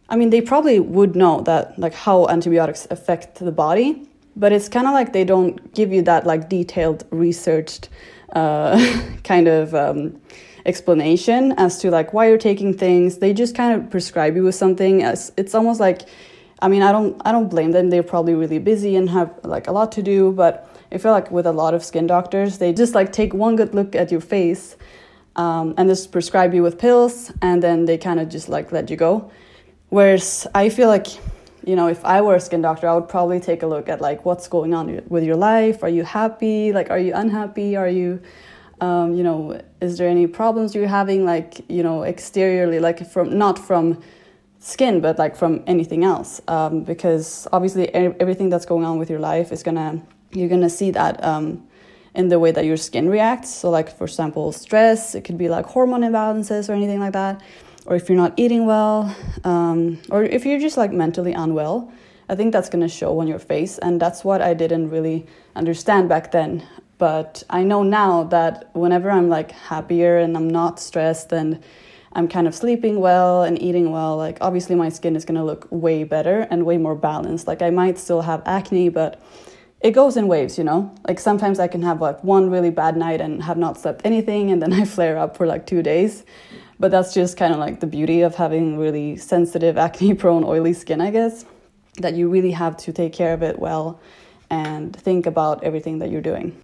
I 0.10 0.16
mean 0.16 0.30
they 0.30 0.42
probably 0.42 0.80
would 0.80 1.16
know 1.16 1.42
that 1.42 1.78
like 1.78 1.94
how 1.94 2.28
antibiotics 2.28 2.88
affect 2.90 3.36
the 3.36 3.52
body, 3.52 4.08
but 4.36 4.52
it's 4.52 4.70
kind 4.70 4.88
of 4.88 4.94
like 4.94 5.14
they 5.14 5.26
don't 5.26 5.74
give 5.74 5.92
you 5.92 6.02
that 6.04 6.26
like 6.26 6.48
detailed 6.48 7.06
researched 7.12 7.90
uh, 8.34 8.78
kind 9.24 9.48
of 9.48 9.76
um, 9.76 10.22
explanation 10.66 11.54
as 11.58 11.80
to 11.80 11.92
like 11.92 12.14
why 12.14 12.28
you're 12.30 12.38
taking 12.38 12.74
things. 12.74 13.18
They 13.18 13.34
just 13.34 13.56
kind 13.56 13.82
of 13.82 13.90
prescribe 13.90 14.36
you 14.36 14.44
with 14.44 14.56
something. 14.56 15.04
As 15.04 15.34
it's 15.38 15.54
almost 15.54 15.80
like 15.80 16.04
I 16.62 16.68
mean, 16.68 16.84
I 16.84 16.92
don't 16.92 17.20
I 17.26 17.32
don't 17.32 17.50
blame 17.50 17.72
them. 17.72 17.90
They're 17.90 18.04
probably 18.04 18.36
really 18.36 18.60
busy 18.60 18.96
and 18.96 19.10
have 19.10 19.32
like 19.44 19.68
a 19.68 19.72
lot 19.72 19.92
to 19.94 20.04
do, 20.04 20.32
but 20.32 20.68
I 20.92 20.98
feel 20.98 21.12
like 21.12 21.32
with 21.32 21.46
a 21.46 21.52
lot 21.52 21.74
of 21.74 21.84
skin 21.84 22.08
doctors, 22.08 22.58
they 22.58 22.74
just 22.74 22.94
like 22.94 23.12
take 23.12 23.34
one 23.34 23.56
good 23.56 23.74
look 23.74 23.96
at 23.96 24.12
your 24.12 24.22
face 24.22 24.76
um, 25.36 25.74
and 25.78 25.90
just 25.90 26.12
prescribe 26.12 26.54
you 26.54 26.62
with 26.62 26.78
pills, 26.78 27.32
and 27.42 27.64
then 27.64 27.86
they 27.86 27.98
kind 27.98 28.20
of 28.20 28.30
just 28.30 28.50
like 28.50 28.72
let 28.72 28.90
you 28.90 28.98
go. 28.98 29.32
Whereas 29.90 30.48
I 30.54 30.70
feel 30.70 30.88
like, 30.88 31.08
you 31.66 31.76
know, 31.76 31.88
if 31.88 32.06
I 32.06 32.22
were 32.22 32.36
a 32.36 32.40
skin 32.40 32.62
doctor, 32.62 32.88
I 32.88 32.94
would 32.94 33.10
probably 33.10 33.40
take 33.40 33.64
a 33.64 33.68
look 33.68 33.90
at 33.90 34.00
like 34.00 34.24
what's 34.26 34.48
going 34.48 34.74
on 34.74 35.02
with 35.08 35.24
your 35.24 35.36
life. 35.36 35.84
Are 35.84 35.90
you 35.90 36.04
happy? 36.04 36.72
Like, 36.72 36.90
are 36.90 37.00
you 37.00 37.14
unhappy? 37.14 37.76
Are 37.76 37.90
you 37.90 38.22
um, 38.82 39.14
you 39.14 39.24
know, 39.24 39.62
is 39.80 39.98
there 39.98 40.10
any 40.10 40.26
problems 40.26 40.74
you're 40.74 40.88
having, 40.88 41.24
like, 41.24 41.62
you 41.70 41.84
know, 41.84 42.04
exteriorly, 42.04 42.80
like 42.80 43.08
from 43.08 43.38
not 43.38 43.60
from 43.60 44.02
skin, 44.62 45.02
but 45.02 45.20
like 45.20 45.36
from 45.36 45.64
anything 45.68 46.06
else. 46.06 46.40
Um, 46.48 46.84
because 46.84 47.48
obviously, 47.52 47.94
everything 47.94 48.50
that's 48.50 48.66
going 48.66 48.86
on 48.86 48.98
with 48.98 49.10
your 49.10 49.20
life 49.20 49.52
is 49.52 49.64
gonna 49.64 50.02
you're 50.32 50.48
gonna 50.48 50.70
see 50.70 50.92
that 50.92 51.22
um, 51.24 51.68
in 52.16 52.30
the 52.30 52.40
way 52.40 52.52
that 52.52 52.64
your 52.64 52.78
skin 52.78 53.10
reacts. 53.10 53.54
So, 53.54 53.70
like 53.70 53.96
for 53.98 54.06
example, 54.06 54.54
stress. 54.54 55.16
It 55.16 55.22
could 55.26 55.38
be 55.38 55.50
like 55.50 55.66
hormone 55.66 56.02
imbalances 56.02 56.70
or 56.70 56.74
anything 56.74 57.00
like 57.00 57.14
that. 57.14 57.42
Or 57.88 57.96
if 57.96 58.08
you're 58.08 58.18
not 58.18 58.34
eating 58.38 58.68
well, 58.68 59.14
um, 59.44 60.00
or 60.12 60.24
if 60.24 60.46
you're 60.46 60.60
just 60.60 60.78
like 60.78 60.94
mentally 60.94 61.34
unwell, 61.34 61.92
I 62.30 62.36
think 62.36 62.54
that's 62.54 62.70
gonna 62.70 62.88
show 62.88 63.20
on 63.20 63.28
your 63.28 63.40
face, 63.40 63.80
and 63.80 64.00
that's 64.00 64.24
what 64.24 64.42
I 64.42 64.54
didn't 64.54 64.90
really 64.90 65.26
understand 65.56 66.08
back 66.08 66.32
then. 66.32 66.64
But 67.00 67.42
I 67.50 67.64
know 67.64 67.82
now 67.82 68.26
that 68.26 68.70
whenever 68.76 69.10
I'm 69.10 69.28
like 69.28 69.50
happier 69.52 70.20
and 70.20 70.38
I'm 70.38 70.48
not 70.48 70.80
stressed 70.80 71.34
and 71.34 71.60
I'm 72.14 72.28
kind 72.28 72.48
of 72.48 72.54
sleeping 72.54 73.00
well 73.00 73.44
and 73.44 73.62
eating 73.62 73.92
well, 73.92 74.18
like 74.18 74.38
obviously 74.42 74.76
my 74.76 74.90
skin 74.90 75.16
is 75.16 75.24
gonna 75.24 75.46
look 75.46 75.68
way 75.70 76.04
better 76.04 76.42
and 76.50 76.66
way 76.66 76.78
more 76.78 76.96
balanced. 76.96 77.48
Like 77.48 77.62
I 77.62 77.70
might 77.70 77.98
still 77.98 78.22
have 78.22 78.42
acne, 78.46 78.90
but 78.90 79.22
it 79.80 79.92
goes 79.92 80.18
in 80.18 80.28
waves, 80.28 80.58
you 80.58 80.64
know? 80.64 80.94
Like 81.08 81.20
sometimes 81.20 81.60
I 81.60 81.68
can 81.68 81.82
have 81.84 82.02
like 82.02 82.24
one 82.24 82.50
really 82.50 82.70
bad 82.70 82.98
night 82.98 83.22
and 83.22 83.42
have 83.44 83.58
not 83.58 83.80
slept 83.80 84.02
anything 84.06 84.52
and 84.52 84.62
then 84.62 84.74
I 84.82 84.86
flare 84.86 85.18
up 85.18 85.38
for 85.38 85.48
like 85.48 85.66
2 85.66 85.82
days. 85.82 86.26
But 86.80 86.92
that's 86.92 87.14
just 87.14 87.38
kind 87.38 87.54
of 87.54 87.60
like 87.60 87.80
the 87.80 87.88
beauty 87.88 88.22
of 88.22 88.36
having 88.36 88.78
really 88.78 89.16
sensitive 89.16 89.78
acne 89.78 90.14
prone 90.14 90.44
oily 90.44 90.74
skin, 90.74 91.00
I 91.00 91.12
guess, 91.12 91.46
that 91.98 92.16
you 92.16 92.30
really 92.30 92.52
have 92.52 92.76
to 92.78 92.92
take 92.92 93.14
care 93.14 93.34
of 93.34 93.44
it 93.44 93.60
well 93.60 94.00
and 94.50 94.94
think 94.96 95.26
about 95.26 95.64
everything 95.64 96.00
that 96.00 96.10
you're 96.10 96.22
doing. 96.22 96.62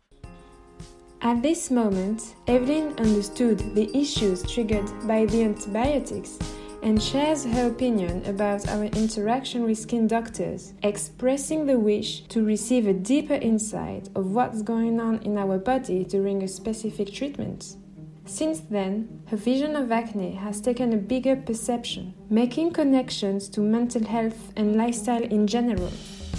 At 1.27 1.43
this 1.43 1.69
moment, 1.69 2.35
Evelyn 2.47 2.93
understood 2.99 3.59
the 3.75 3.93
issues 3.93 4.43
triggered 4.43 4.89
by 5.05 5.25
the 5.25 5.43
antibiotics 5.43 6.39
and 6.81 7.03
shares 7.03 7.43
her 7.43 7.67
opinion 7.67 8.23
about 8.25 8.65
our 8.69 8.85
interaction 8.85 9.65
with 9.65 9.77
skin 9.77 10.07
doctors, 10.07 10.71
expressing 10.83 11.65
the 11.65 11.77
wish 11.77 12.21
to 12.29 12.45
receive 12.45 12.87
a 12.87 12.93
deeper 12.93 13.33
insight 13.33 14.07
of 14.15 14.31
what's 14.31 14.61
going 14.61 15.01
on 15.01 15.21
in 15.23 15.37
our 15.37 15.57
body 15.57 16.05
during 16.05 16.43
a 16.43 16.47
specific 16.47 17.11
treatment. 17.11 17.75
Since 18.23 18.61
then, 18.61 19.21
her 19.25 19.35
vision 19.35 19.75
of 19.75 19.91
acne 19.91 20.31
has 20.31 20.61
taken 20.61 20.93
a 20.93 21.03
bigger 21.13 21.35
perception, 21.35 22.13
making 22.29 22.71
connections 22.71 23.49
to 23.49 23.59
mental 23.59 24.05
health 24.05 24.53
and 24.55 24.77
lifestyle 24.77 25.23
in 25.23 25.45
general. 25.45 25.91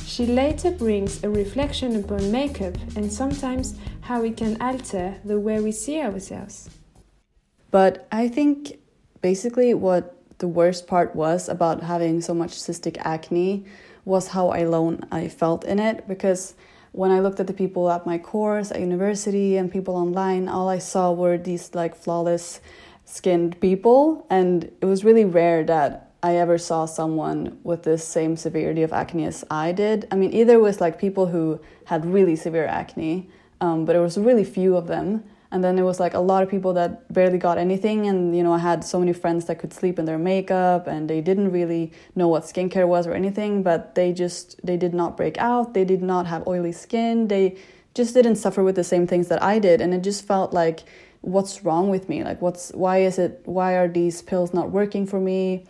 She 0.07 0.26
later 0.26 0.71
brings 0.71 1.23
a 1.23 1.30
reflection 1.30 1.97
upon 1.97 2.33
makeup 2.33 2.75
and 2.97 3.12
sometimes 3.12 3.76
how 4.00 4.23
it 4.25 4.37
can 4.37 4.61
alter 4.61 5.14
the 5.25 5.38
way 5.38 5.61
we 5.61 5.71
see 5.73 6.00
ourselves. 6.00 6.71
But 7.71 8.09
I 8.11 8.28
think 8.28 8.78
basically 9.21 9.75
what 9.75 10.16
the 10.38 10.49
worst 10.49 10.87
part 10.87 11.14
was 11.14 11.49
about 11.49 11.83
having 11.83 12.21
so 12.21 12.33
much 12.35 12.52
cystic 12.52 12.97
acne 13.04 13.64
was 14.04 14.28
how 14.28 14.52
alone 14.52 15.00
I 15.12 15.28
felt 15.28 15.64
in 15.64 15.78
it 15.78 16.09
because 16.09 16.54
when 16.92 17.11
I 17.11 17.21
looked 17.21 17.40
at 17.40 17.47
the 17.47 17.52
people 17.52 17.90
at 17.90 18.07
my 18.07 18.18
course 18.18 18.71
at 18.71 18.80
university 18.80 19.57
and 19.57 19.71
people 19.71 19.95
online, 19.95 20.49
all 20.49 20.68
I 20.68 20.78
saw 20.78 21.12
were 21.12 21.37
these 21.37 21.75
like 21.75 21.95
flawless 21.95 22.61
skinned 23.04 23.61
people 23.61 24.26
and 24.30 24.71
it 24.80 24.87
was 24.87 25.04
really 25.04 25.25
rare 25.25 25.64
that 25.64 26.08
I 26.23 26.37
ever 26.37 26.59
saw 26.59 26.87
someone 26.87 27.59
with 27.63 27.85
the 27.85 27.99
same 27.99 28.37
severity 28.37 28.83
of 28.83 28.93
acne 28.93 29.25
as 29.25 29.45
I 29.51 29.73
did. 29.73 30.09
I 30.11 30.17
mean, 30.17 30.33
either 30.33 30.59
with 30.59 30.81
like 30.81 30.99
people 30.99 31.27
who 31.27 31.61
had 31.85 32.05
really 32.05 32.37
severe 32.37 32.67
acne, 32.67 33.29
um, 33.61 33.85
but 33.85 33.95
it 33.95 34.01
was 34.01 34.19
really 34.19 34.45
few 34.45 34.77
of 34.77 34.87
them, 34.87 35.25
and 35.51 35.65
then 35.65 35.77
there 35.77 35.85
was 35.85 36.01
like 36.01 36.15
a 36.15 36.21
lot 36.21 36.43
of 36.43 36.51
people 36.51 36.73
that 36.75 37.11
barely 37.13 37.39
got 37.39 37.57
anything 37.57 38.07
and 38.07 38.37
you 38.37 38.43
know 38.43 38.53
i 38.53 38.59
had 38.59 38.85
so 38.85 38.99
many 38.99 39.13
friends 39.15 39.47
that 39.47 39.59
could 39.59 39.73
sleep 39.73 39.99
in 39.99 40.05
their 40.05 40.19
makeup 40.19 40.87
and 40.87 41.09
they 41.09 41.23
didn't 41.23 41.51
really 41.51 41.91
know 42.15 42.29
what 42.29 42.43
skincare 42.43 42.87
was 42.87 43.07
or 43.07 43.15
anything 43.15 43.63
but 43.63 43.95
they 43.95 44.13
just 44.13 44.61
they 44.65 44.77
did 44.77 44.95
not 44.95 45.17
break 45.17 45.39
out. 45.39 45.75
They 45.75 45.85
did 45.85 46.03
not 46.03 46.27
have 46.27 46.47
oily 46.47 46.73
skin. 46.73 47.29
They 47.29 47.57
just 47.95 48.15
didn't 48.15 48.37
suffer 48.37 48.63
with 48.63 48.77
the 48.77 48.85
same 48.85 49.07
things 49.07 49.29
that 49.29 49.43
i 49.43 49.59
did. 49.59 49.81
And 49.81 49.95
it 49.95 50.03
just 50.03 50.27
felt 50.27 50.53
like 50.53 50.81
what's 51.23 51.65
wrong 51.65 51.89
with 51.89 52.09
me? 52.09 52.23
Like 52.23 52.41
what's 52.43 52.71
why 52.71 52.99
is 52.99 53.19
it 53.19 53.43
why 53.45 53.73
are 53.75 53.89
these 53.89 54.23
pills 54.23 54.53
not 54.53 54.71
working 54.71 55.07
for 55.07 55.21
me 55.21 55.65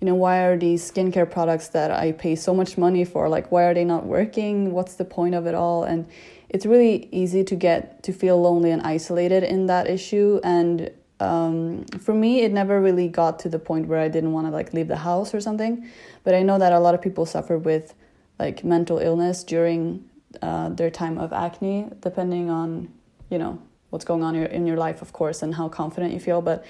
you 0.00 0.06
know 0.06 0.14
why 0.14 0.38
are 0.44 0.56
these 0.56 0.90
skincare 0.90 1.30
products 1.30 1.68
that 1.68 1.90
i 1.90 2.12
pay 2.12 2.34
so 2.34 2.54
much 2.54 2.78
money 2.78 3.04
for 3.04 3.28
like 3.28 3.52
why 3.52 3.64
are 3.64 3.74
they 3.74 3.84
not 3.84 4.06
working? 4.06 4.72
What's 4.72 4.94
the 4.94 5.04
point 5.04 5.34
of 5.34 5.46
it 5.46 5.54
all? 5.54 5.84
And 5.84 6.06
it's 6.48 6.66
really 6.66 7.08
easy 7.12 7.44
to 7.44 7.54
get 7.54 8.02
to 8.04 8.12
feel 8.12 8.40
lonely 8.40 8.70
and 8.70 8.82
isolated 8.82 9.44
in 9.44 9.66
that 9.66 9.86
issue. 9.86 10.40
And 10.42 10.90
um, 11.20 11.84
for 12.00 12.14
me 12.14 12.40
it 12.42 12.52
never 12.52 12.80
really 12.80 13.08
got 13.08 13.38
to 13.40 13.48
the 13.50 13.58
point 13.58 13.88
where 13.88 14.00
i 14.00 14.08
didn't 14.08 14.32
want 14.32 14.46
to 14.46 14.50
like 14.50 14.72
leave 14.72 14.88
the 14.88 14.96
house 14.96 15.34
or 15.34 15.40
something. 15.40 15.86
But 16.24 16.34
i 16.34 16.42
know 16.42 16.58
that 16.58 16.72
a 16.72 16.80
lot 16.80 16.94
of 16.94 17.02
people 17.02 17.26
suffer 17.26 17.58
with 17.58 17.94
like 18.38 18.64
mental 18.64 18.98
illness 18.98 19.44
during 19.44 20.08
uh, 20.40 20.70
their 20.70 20.90
time 20.90 21.18
of 21.18 21.32
acne 21.32 21.88
depending 22.00 22.48
on 22.48 22.88
you 23.28 23.36
know 23.36 23.60
what's 23.90 24.04
going 24.04 24.22
on 24.22 24.34
in 24.34 24.40
your, 24.40 24.50
in 24.50 24.66
your 24.66 24.76
life 24.76 25.02
of 25.02 25.12
course 25.12 25.42
and 25.42 25.54
how 25.54 25.68
confident 25.68 26.14
you 26.14 26.20
feel. 26.20 26.40
But 26.40 26.64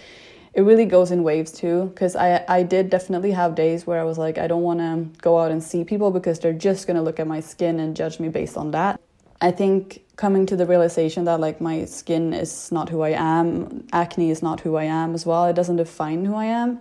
it 0.52 0.62
really 0.62 0.84
goes 0.84 1.10
in 1.10 1.22
waves 1.22 1.52
too 1.52 1.86
because 1.94 2.16
I, 2.16 2.44
I 2.48 2.62
did 2.62 2.90
definitely 2.90 3.30
have 3.32 3.54
days 3.54 3.86
where 3.86 4.00
i 4.00 4.04
was 4.04 4.18
like 4.18 4.36
i 4.38 4.46
don't 4.46 4.62
want 4.62 4.80
to 4.80 5.20
go 5.20 5.38
out 5.38 5.50
and 5.50 5.62
see 5.62 5.84
people 5.84 6.10
because 6.10 6.38
they're 6.40 6.52
just 6.52 6.86
going 6.86 6.96
to 6.96 7.02
look 7.02 7.20
at 7.20 7.26
my 7.26 7.40
skin 7.40 7.80
and 7.80 7.96
judge 7.96 8.18
me 8.18 8.28
based 8.28 8.56
on 8.56 8.72
that 8.72 9.00
I 9.40 9.50
think 9.50 10.02
coming 10.16 10.44
to 10.46 10.56
the 10.56 10.66
realization 10.66 11.24
that 11.24 11.40
like 11.40 11.60
my 11.60 11.86
skin 11.86 12.34
is 12.34 12.70
not 12.70 12.90
who 12.90 13.00
I 13.00 13.10
am, 13.10 13.86
acne 13.92 14.30
is 14.30 14.42
not 14.42 14.60
who 14.60 14.76
I 14.76 14.84
am 14.84 15.14
as 15.14 15.24
well. 15.24 15.46
It 15.46 15.54
doesn't 15.54 15.76
define 15.76 16.26
who 16.26 16.34
I 16.34 16.44
am. 16.44 16.78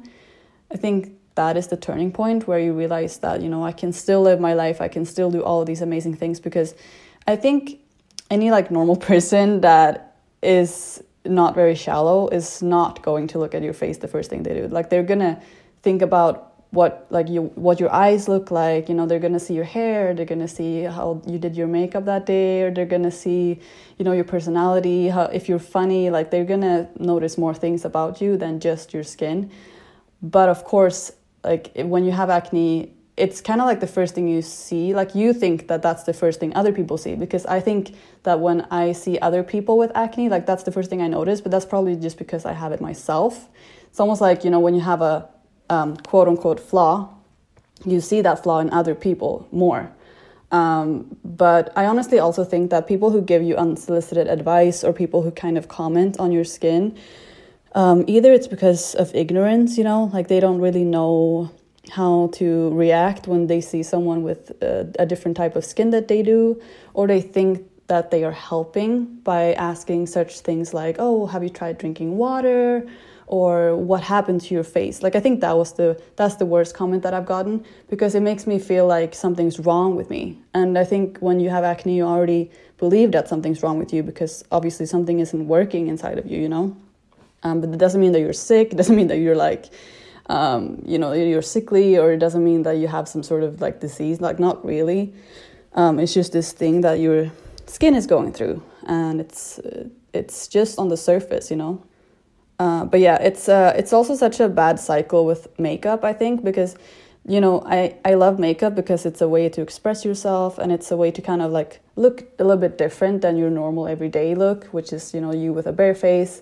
I 0.71 0.75
think 0.75 1.13
that 1.35 1.55
is 1.55 1.67
the 1.67 1.77
turning 1.77 2.11
point 2.11 2.47
where 2.47 2.59
you 2.59 2.73
realize 2.73 3.19
that 3.19 3.41
you 3.41 3.47
know 3.47 3.63
I 3.63 3.71
can 3.71 3.93
still 3.93 4.21
live 4.21 4.41
my 4.41 4.53
life. 4.53 4.81
I 4.81 4.89
can 4.89 5.05
still 5.05 5.31
do 5.31 5.41
all 5.41 5.61
of 5.61 5.67
these 5.67 5.81
amazing 5.81 6.15
things 6.15 6.41
because 6.41 6.75
I 7.27 7.37
think 7.37 7.79
any 8.29 8.51
like 8.51 8.71
normal 8.71 8.95
person 9.11 9.61
that 9.61 10.17
is 10.43 11.01
not 11.29 11.55
very 11.55 11.75
shallow 11.75 12.27
is 12.29 12.61
not 12.61 13.01
going 13.01 13.27
to 13.27 13.39
look 13.39 13.53
at 13.55 13.63
your 13.63 13.73
face 13.73 13.97
the 13.97 14.07
first 14.07 14.29
thing 14.29 14.43
they 14.43 14.53
do. 14.53 14.67
Like 14.67 14.89
they're 14.89 15.03
gonna 15.03 15.41
think 15.81 16.01
about 16.01 16.49
what 16.71 17.07
like 17.09 17.27
you 17.27 17.43
what 17.55 17.79
your 17.79 17.91
eyes 17.91 18.27
look 18.27 18.51
like 18.51 18.89
you 18.89 18.93
know 18.93 19.07
they're 19.07 19.19
gonna 19.19 19.39
see 19.39 19.55
your 19.55 19.63
hair 19.63 20.13
they're 20.13 20.25
gonna 20.25 20.47
see 20.47 20.83
how 20.83 21.19
you 21.25 21.39
did 21.39 21.55
your 21.55 21.65
makeup 21.65 22.05
that 22.05 22.27
day 22.27 22.61
or 22.61 22.69
they're 22.69 22.85
gonna 22.85 23.09
see 23.09 23.59
you 23.97 24.05
know 24.05 24.11
your 24.11 24.23
personality 24.23 25.07
how 25.07 25.23
if 25.23 25.49
you're 25.49 25.57
funny 25.57 26.11
like 26.11 26.29
they're 26.29 26.45
gonna 26.45 26.87
notice 26.99 27.39
more 27.39 27.55
things 27.55 27.85
about 27.85 28.21
you 28.21 28.37
than 28.37 28.59
just 28.59 28.93
your 28.93 29.03
skin 29.03 29.49
but 30.21 30.47
of 30.47 30.63
course 30.63 31.11
like 31.43 31.71
when 31.75 32.05
you 32.05 32.11
have 32.11 32.29
acne 32.29 32.93
it's 33.19 33.41
kind 33.41 33.61
of 33.61 33.67
like 33.67 33.79
the 33.79 33.87
first 33.87 34.15
thing 34.15 34.27
you 34.27 34.41
see 34.41 34.93
like 34.93 35.13
you 35.13 35.33
think 35.33 35.67
that 35.67 35.81
that's 35.81 36.03
the 36.03 36.13
first 36.13 36.39
thing 36.39 36.55
other 36.55 36.71
people 36.71 36.97
see 36.97 37.15
because 37.15 37.45
i 37.45 37.59
think 37.59 37.95
that 38.23 38.39
when 38.39 38.61
i 38.71 38.91
see 38.91 39.19
other 39.19 39.43
people 39.43 39.77
with 39.77 39.91
acne 39.95 40.29
like 40.29 40.45
that's 40.45 40.63
the 40.63 40.71
first 40.71 40.89
thing 40.89 41.01
i 41.01 41.07
notice 41.07 41.41
but 41.41 41.51
that's 41.51 41.65
probably 41.65 41.95
just 41.95 42.17
because 42.17 42.45
i 42.45 42.53
have 42.53 42.71
it 42.71 42.81
myself 42.81 43.49
it's 43.89 43.99
almost 43.99 44.21
like 44.21 44.43
you 44.43 44.49
know 44.49 44.59
when 44.59 44.73
you 44.73 44.81
have 44.81 45.01
a 45.01 45.27
um, 45.69 45.97
quote 45.97 46.27
unquote 46.27 46.59
flaw, 46.59 47.09
you 47.85 48.01
see 48.01 48.21
that 48.21 48.43
flaw 48.43 48.59
in 48.59 48.69
other 48.71 48.95
people 48.95 49.47
more. 49.51 49.91
Um, 50.51 51.15
but 51.23 51.71
I 51.77 51.85
honestly 51.85 52.17
also 52.17 52.43
think 52.43 52.71
that 52.71 52.87
people 52.87 53.11
who 53.11 53.21
give 53.21 53.43
you 53.43 53.55
unsolicited 53.55 54.27
advice 54.27 54.83
or 54.83 54.93
people 54.93 55.21
who 55.21 55.31
kind 55.31 55.57
of 55.57 55.67
comment 55.67 56.19
on 56.19 56.31
your 56.31 56.43
skin, 56.43 56.97
um, 57.75 58.03
either 58.07 58.33
it's 58.33 58.47
because 58.47 58.95
of 58.95 59.13
ignorance, 59.13 59.77
you 59.77 59.83
know, 59.83 60.09
like 60.11 60.27
they 60.27 60.39
don't 60.39 60.59
really 60.59 60.83
know 60.83 61.51
how 61.89 62.29
to 62.33 62.69
react 62.73 63.27
when 63.27 63.47
they 63.47 63.61
see 63.61 63.83
someone 63.83 64.23
with 64.23 64.51
a, 64.61 64.91
a 64.99 65.05
different 65.05 65.37
type 65.37 65.55
of 65.55 65.65
skin 65.65 65.89
that 65.91 66.07
they 66.07 66.21
do, 66.21 66.61
or 66.93 67.07
they 67.07 67.21
think 67.21 67.65
that 67.87 68.11
they 68.11 68.23
are 68.23 68.31
helping 68.31 69.05
by 69.21 69.53
asking 69.53 70.05
such 70.07 70.41
things 70.41 70.73
like, 70.73 70.97
oh, 70.99 71.25
have 71.25 71.43
you 71.43 71.49
tried 71.49 71.77
drinking 71.77 72.17
water? 72.17 72.87
or 73.29 73.75
what 73.75 74.01
happened 74.01 74.41
to 74.41 74.55
your 74.55 74.63
face? 74.63 75.03
Like 75.03 75.15
i 75.15 75.19
think 75.19 75.39
that 75.41 75.55
was 75.55 75.73
the 75.73 76.01
that's 76.15 76.35
the 76.35 76.45
worst 76.45 76.75
comment 76.75 77.03
that 77.03 77.13
i've 77.13 77.27
gotten 77.27 77.63
because 77.87 78.15
it 78.15 78.21
makes 78.21 78.47
me 78.47 78.57
feel 78.57 78.87
like 78.87 79.13
something's 79.13 79.59
wrong 79.59 79.95
with 79.95 80.09
me. 80.09 80.39
And 80.53 80.77
i 80.77 80.83
think 80.83 81.19
when 81.19 81.39
you 81.39 81.49
have 81.49 81.63
acne 81.63 81.95
you 81.95 82.05
already 82.05 82.49
believe 82.77 83.11
that 83.11 83.27
something's 83.29 83.61
wrong 83.61 83.77
with 83.77 83.93
you 83.93 84.01
because 84.01 84.43
obviously 84.51 84.85
something 84.87 85.19
isn't 85.19 85.47
working 85.47 85.87
inside 85.87 86.17
of 86.17 86.25
you 86.25 86.39
you 86.39 86.49
know? 86.49 86.75
Um, 87.43 87.61
but 87.61 87.69
it 87.69 87.77
doesn't 87.77 88.01
mean 88.01 88.11
that 88.11 88.19
you're 88.19 88.33
sick. 88.33 88.73
It 88.73 88.75
doesn't 88.75 88.95
mean 88.95 89.07
that 89.07 89.19
you're 89.19 89.35
like 89.35 89.69
um, 90.29 90.81
you 90.85 90.97
know 90.97 91.11
you're 91.11 91.41
sickly 91.41 91.97
or 91.97 92.13
it 92.13 92.19
doesn't 92.19 92.43
mean 92.43 92.63
that 92.63 92.77
you 92.77 92.87
have 92.87 93.07
some 93.07 93.23
sort 93.23 93.43
of 93.43 93.59
like 93.59 93.79
disease 93.81 94.21
like 94.21 94.39
not 94.39 94.63
really 94.65 95.13
um, 95.73 95.99
it's 95.99 96.13
just 96.13 96.31
this 96.31 96.53
thing 96.53 96.81
that 96.81 96.99
your 96.99 97.31
skin 97.65 97.93
is 97.93 98.07
going 98.07 98.31
through 98.31 98.63
and 98.87 99.19
it's 99.19 99.59
uh, 99.59 99.83
it's 100.13 100.47
just 100.47 100.79
on 100.79 100.87
the 100.89 100.97
surface 100.97 101.51
you 101.51 101.57
know 101.57 101.83
uh, 102.59 102.83
but 102.83 102.99
yeah, 102.99 103.15
it's 103.21 103.47
uh, 103.47 103.73
it's 103.75 103.93
also 103.93 104.15
such 104.15 104.39
a 104.41 104.49
bad 104.49 104.79
cycle 104.79 105.25
with 105.25 105.47
makeup. 105.57 106.03
I 106.03 106.11
think 106.11 106.43
because 106.43 106.75
you 107.25 107.39
know 107.39 107.63
I 107.65 107.95
I 108.03 108.15
love 108.15 108.37
makeup 108.37 108.75
because 108.75 109.05
it's 109.05 109.21
a 109.21 109.29
way 109.29 109.47
to 109.49 109.61
express 109.61 110.03
yourself 110.03 110.57
and 110.57 110.71
it's 110.71 110.91
a 110.91 110.97
way 110.97 111.09
to 111.09 111.21
kind 111.21 111.41
of 111.41 111.51
like 111.51 111.79
look 111.95 112.23
a 112.37 112.43
little 112.43 112.59
bit 112.59 112.77
different 112.77 113.21
than 113.21 113.37
your 113.37 113.49
normal 113.49 113.87
everyday 113.87 114.35
look, 114.35 114.65
which 114.73 114.91
is 114.91 115.13
you 115.13 115.21
know 115.21 115.33
you 115.33 115.53
with 115.53 115.67
a 115.67 115.71
bare 115.71 115.95
face. 115.95 116.41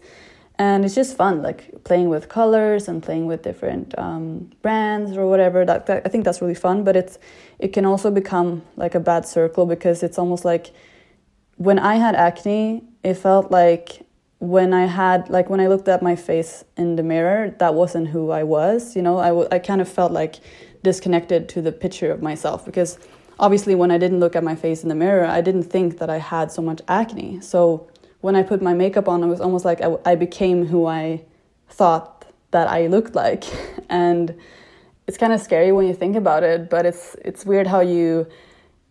And 0.59 0.83
it's 0.83 0.95
just 0.95 1.15
fun, 1.15 1.43
like 1.43 1.83
playing 1.83 2.09
with 2.09 2.29
colors 2.29 2.87
and 2.87 3.03
playing 3.03 3.27
with 3.27 3.43
different 3.43 3.97
um, 3.97 4.49
brands 4.63 5.15
or 5.15 5.27
whatever. 5.27 5.63
That, 5.65 5.85
that 5.85 6.01
I 6.03 6.09
think 6.09 6.25
that's 6.25 6.41
really 6.41 6.55
fun, 6.55 6.83
but 6.83 6.95
it's 6.95 7.19
it 7.59 7.73
can 7.73 7.85
also 7.85 8.09
become 8.09 8.63
like 8.75 8.95
a 8.95 8.99
bad 8.99 9.27
circle 9.27 9.67
because 9.67 10.01
it's 10.01 10.17
almost 10.17 10.45
like 10.45 10.71
when 11.57 11.77
I 11.77 11.95
had 11.95 12.15
acne, 12.15 12.83
it 13.03 13.15
felt 13.15 13.51
like 13.51 14.05
when 14.39 14.73
I 14.73 14.85
had 14.85 15.29
like 15.29 15.49
when 15.49 15.59
I 15.59 15.67
looked 15.67 15.87
at 15.87 16.01
my 16.01 16.15
face 16.15 16.63
in 16.75 16.95
the 16.95 17.03
mirror, 17.03 17.55
that 17.59 17.73
wasn't 17.73 18.07
who 18.09 18.31
I 18.31 18.43
was. 18.43 18.95
You 18.95 19.01
know, 19.01 19.17
I, 19.19 19.29
w- 19.29 19.47
I 19.51 19.59
kind 19.59 19.81
of 19.81 19.89
felt 19.89 20.11
like 20.11 20.35
disconnected 20.83 21.49
to 21.49 21.61
the 21.61 21.71
picture 21.71 22.11
of 22.11 22.21
myself 22.21 22.65
because 22.65 22.99
obviously 23.39 23.75
when 23.75 23.91
I 23.91 23.97
didn't 23.97 24.19
look 24.19 24.35
at 24.35 24.43
my 24.43 24.55
face 24.55 24.83
in 24.83 24.89
the 24.89 24.95
mirror, 24.95 25.25
I 25.25 25.41
didn't 25.41 25.63
think 25.63 25.97
that 25.99 26.09
I 26.09 26.17
had 26.17 26.51
so 26.51 26.61
much 26.61 26.81
acne. 26.87 27.41
So 27.41 27.87
when 28.27 28.35
I 28.35 28.43
put 28.43 28.61
my 28.61 28.73
makeup 28.73 29.07
on, 29.07 29.23
it 29.23 29.27
was 29.27 29.39
almost 29.39 29.63
like 29.63 29.79
I, 29.79 29.95
I 30.05 30.15
became 30.15 30.65
who 30.65 30.85
I 30.85 31.21
thought 31.69 32.25
that 32.51 32.67
I 32.67 32.87
looked 32.87 33.15
like, 33.15 33.45
and 33.89 34.37
it's 35.07 35.17
kind 35.17 35.31
of 35.31 35.39
scary 35.39 35.71
when 35.71 35.87
you 35.87 35.93
think 35.93 36.17
about 36.17 36.43
it. 36.43 36.69
But 36.69 36.85
it's 36.85 37.15
it's 37.23 37.45
weird 37.45 37.67
how 37.67 37.79
you 37.79 38.27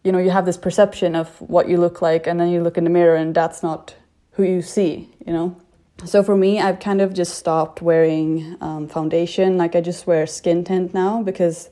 you 0.04 0.10
know 0.10 0.18
you 0.18 0.30
have 0.30 0.46
this 0.46 0.56
perception 0.56 1.14
of 1.14 1.28
what 1.38 1.68
you 1.68 1.76
look 1.76 2.00
like 2.00 2.26
and 2.26 2.40
then 2.40 2.48
you 2.48 2.62
look 2.62 2.78
in 2.78 2.84
the 2.84 2.94
mirror 2.98 3.14
and 3.14 3.34
that's 3.34 3.62
not 3.62 3.94
who 4.32 4.42
you 4.42 4.62
see 4.62 5.10
you 5.26 5.32
know? 5.34 5.56
So 6.04 6.22
for 6.22 6.36
me 6.36 6.60
i've 6.60 6.78
kind 6.78 7.00
of 7.00 7.12
just 7.12 7.34
stopped 7.34 7.82
wearing 7.82 8.56
um, 8.62 8.88
foundation. 8.88 9.58
Like 9.58 9.74
i 9.74 9.80
just 9.82 10.06
wear 10.06 10.26
skin 10.26 10.64
tint 10.64 10.94
now 10.94 11.22
because 11.22 11.68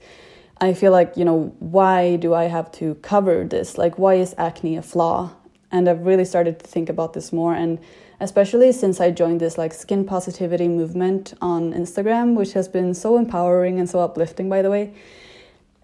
i 0.61 0.75
feel 0.75 0.93
like 0.93 1.17
you 1.17 1.25
know 1.25 1.55
why 1.61 2.17
do 2.17 2.35
i 2.35 2.45
have 2.57 2.69
to 2.73 2.97
cover 2.97 3.45
this? 3.45 3.79
Like 3.79 3.99
why 3.99 4.15
is 4.15 4.35
acne 4.37 4.77
a 4.77 4.83
flaw 4.83 5.31
and 5.75 5.89
i've 5.89 6.07
really 6.07 6.25
started 6.25 6.59
to 6.59 6.67
think 6.67 6.89
about 6.89 7.13
this 7.13 7.33
more. 7.33 7.55
And 7.55 7.79
especially 8.21 8.71
since 8.73 9.01
i 9.01 9.11
joined 9.11 9.41
this 9.41 9.59
like 9.59 9.75
skin 9.75 10.05
positivity 10.05 10.69
movement 10.69 11.35
on 11.43 11.73
instagram 11.73 12.37
which 12.37 12.53
has 12.53 12.69
been 12.69 12.95
so 12.95 13.19
empowering 13.19 13.81
and 13.81 13.91
so 13.91 13.99
uplifting 13.99 14.49
by 14.49 14.63
the 14.63 14.71
way 14.71 14.95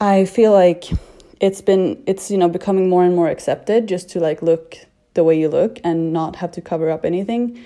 i 0.00 0.24
feel 0.24 0.52
like 0.52 0.84
it's 1.40 1.60
been 1.60 2.00
it's 2.06 2.30
you 2.30 2.38
know 2.38 2.48
becoming 2.48 2.88
more 2.88 3.04
and 3.04 3.16
more 3.16 3.28
accepted 3.28 3.88
just 3.88 4.08
to 4.10 4.20
like 4.20 4.42
look 4.42 4.76
the 5.14 5.24
way 5.24 5.38
you 5.38 5.48
look 5.48 5.78
and 5.82 6.12
not 6.12 6.36
have 6.36 6.52
to 6.52 6.60
cover 6.60 6.90
up 6.90 7.04
anything. 7.04 7.62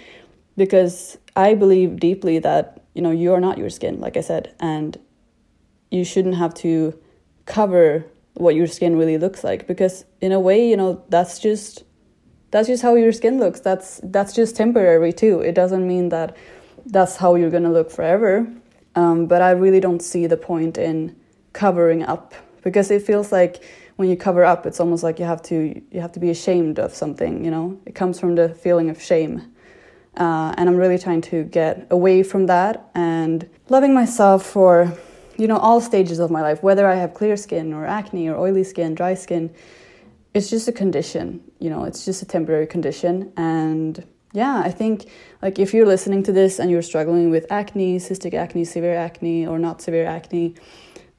Because 0.57 1.19
I 1.37 1.55
believe 1.55 1.99
deeply 1.99 2.39
that 2.39 2.81
you 2.95 3.03
know 3.03 3.11
you 3.11 3.35
are 3.35 3.41
not 3.41 3.59
your 3.59 3.71
skin 3.71 4.01
like 4.01 4.17
I 4.17 4.21
said 4.21 4.55
and 4.61 4.99
you 5.91 6.05
shouldn't 6.05 6.37
have 6.37 6.55
to 6.55 6.99
cover 7.47 8.07
what 8.35 8.55
your 8.55 8.67
skin 8.67 8.97
really 8.97 9.19
looks 9.19 9.45
like. 9.45 9.67
Because 9.67 10.05
in 10.21 10.33
a 10.33 10.41
way 10.41 10.69
you 10.69 10.77
know 10.77 11.03
that's 11.09 11.39
just 11.39 11.85
that's 12.55 12.69
just 12.69 12.85
how 12.85 12.95
your 12.95 13.11
skin 13.11 13.41
looks. 13.41 13.59
That's 13.59 14.01
that's 14.05 14.33
just 14.33 14.55
temporary 14.55 15.13
too. 15.13 15.41
It 15.41 15.57
doesn't 15.57 15.85
mean 15.85 16.11
that 16.11 16.37
that's 16.87 17.17
how 17.17 17.35
you're 17.35 17.51
going 17.51 17.65
to 17.65 17.77
look 17.79 17.91
forever. 17.91 18.47
Um, 18.95 19.27
but 19.27 19.43
i 19.43 19.51
really 19.51 19.81
don't 19.81 20.01
see 20.01 20.29
the 20.29 20.37
point 20.37 20.79
in 20.79 21.17
covering 21.53 22.05
up 22.05 22.33
because 22.63 22.93
it 22.93 23.03
feels 23.03 23.33
like 23.33 23.65
when 23.97 24.09
you 24.09 24.17
cover 24.17 24.45
up 24.45 24.67
it's 24.67 24.79
almost 24.79 25.03
like 25.03 25.19
you 25.19 25.25
have 25.25 25.43
to 25.51 25.83
you 25.91 26.01
have 26.01 26.13
to 26.13 26.21
be 26.21 26.31
ashamed 26.31 26.79
of 26.79 26.95
something 26.95 27.45
you 27.45 27.51
know? 27.51 27.77
It 27.87 27.97
comes 27.97 28.21
from 28.21 28.37
the 28.37 28.51
feeling 28.51 28.89
of 28.91 29.03
shame. 29.03 29.53
Uh, 30.17 30.55
and 30.57 30.69
i'm 30.69 30.77
really 30.77 30.97
trying 30.97 31.23
to 31.23 31.43
get 31.43 31.89
away 31.91 32.23
from 32.23 32.47
that 32.47 32.89
and 32.95 33.49
loving 33.69 33.93
myself 33.93 34.47
for 34.47 34.97
you 35.37 35.49
know 35.49 35.57
all 35.57 35.81
stages 35.81 36.21
of 36.21 36.31
my 36.31 36.41
life 36.41 36.63
whether 36.63 36.87
i 36.87 36.95
have 36.95 37.13
clear 37.15 37.37
skin 37.37 37.73
or 37.73 37.85
acne 37.85 38.29
or 38.29 38.37
oily 38.37 38.63
skin 38.63 38.95
dry 38.95 39.15
skin 39.15 39.51
it's 40.35 40.51
just 40.51 40.69
a 40.69 40.73
condition 40.73 41.41
you 41.59 41.71
know 41.71 41.85
it's 41.85 42.05
just 42.05 42.23
a 42.23 42.27
temporary 42.27 42.67
condition 42.67 43.33
and 43.37 44.05
yeah 44.33 44.61
i 44.65 44.71
think 44.71 45.09
like 45.41 45.59
if 45.59 45.73
you're 45.73 45.87
listening 45.87 46.23
to 46.23 46.33
this 46.33 46.59
and 46.59 46.71
you're 46.71 46.83
struggling 46.83 47.31
with 47.31 47.51
acne 47.51 47.99
cystic 47.99 48.35
acne 48.35 48.65
severe 48.65 48.95
acne 48.95 49.47
or 49.47 49.59
not 49.59 49.81
severe 49.81 50.07
acne 50.07 50.55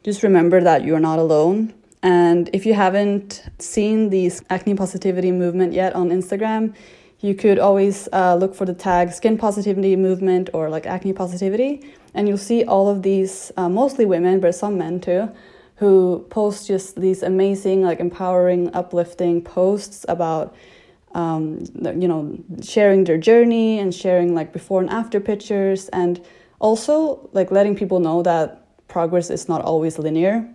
just 0.05 0.21
remember 0.21 0.61
that 0.61 0.85
you're 0.85 0.99
not 0.99 1.17
alone. 1.17 1.73
And 2.03 2.47
if 2.53 2.67
you 2.67 2.75
haven't 2.75 3.41
seen 3.57 4.11
the 4.11 4.31
acne 4.51 4.75
positivity 4.75 5.31
movement 5.31 5.73
yet 5.73 5.95
on 5.95 6.09
Instagram, 6.09 6.75
you 7.21 7.33
could 7.33 7.57
always 7.57 8.07
uh, 8.13 8.35
look 8.35 8.53
for 8.53 8.65
the 8.65 8.75
tag 8.75 9.13
skin 9.13 9.35
positivity 9.35 9.95
movement 9.95 10.51
or 10.53 10.69
like 10.69 10.85
acne 10.85 11.11
positivity. 11.11 11.91
And 12.13 12.27
you'll 12.27 12.37
see 12.37 12.63
all 12.63 12.87
of 12.87 13.01
these, 13.01 13.51
uh, 13.57 13.67
mostly 13.67 14.05
women, 14.05 14.39
but 14.39 14.53
some 14.53 14.77
men 14.77 14.99
too, 14.99 15.31
who 15.75 16.25
post 16.29 16.67
just 16.67 16.99
these 16.99 17.23
amazing, 17.23 17.81
like 17.83 17.99
empowering, 17.99 18.73
uplifting 18.73 19.41
posts 19.41 20.05
about. 20.07 20.55
Um, 21.13 21.63
you 21.81 22.09
know, 22.09 22.37
sharing 22.61 23.05
their 23.05 23.17
journey 23.17 23.79
and 23.79 23.95
sharing 23.95 24.35
like 24.35 24.51
before 24.51 24.81
and 24.81 24.89
after 24.89 25.21
pictures, 25.21 25.87
and 25.93 26.19
also 26.59 27.29
like 27.31 27.51
letting 27.51 27.73
people 27.73 28.01
know 28.01 28.21
that 28.23 28.65
progress 28.89 29.29
is 29.29 29.47
not 29.47 29.61
always 29.61 29.97
linear, 29.97 30.45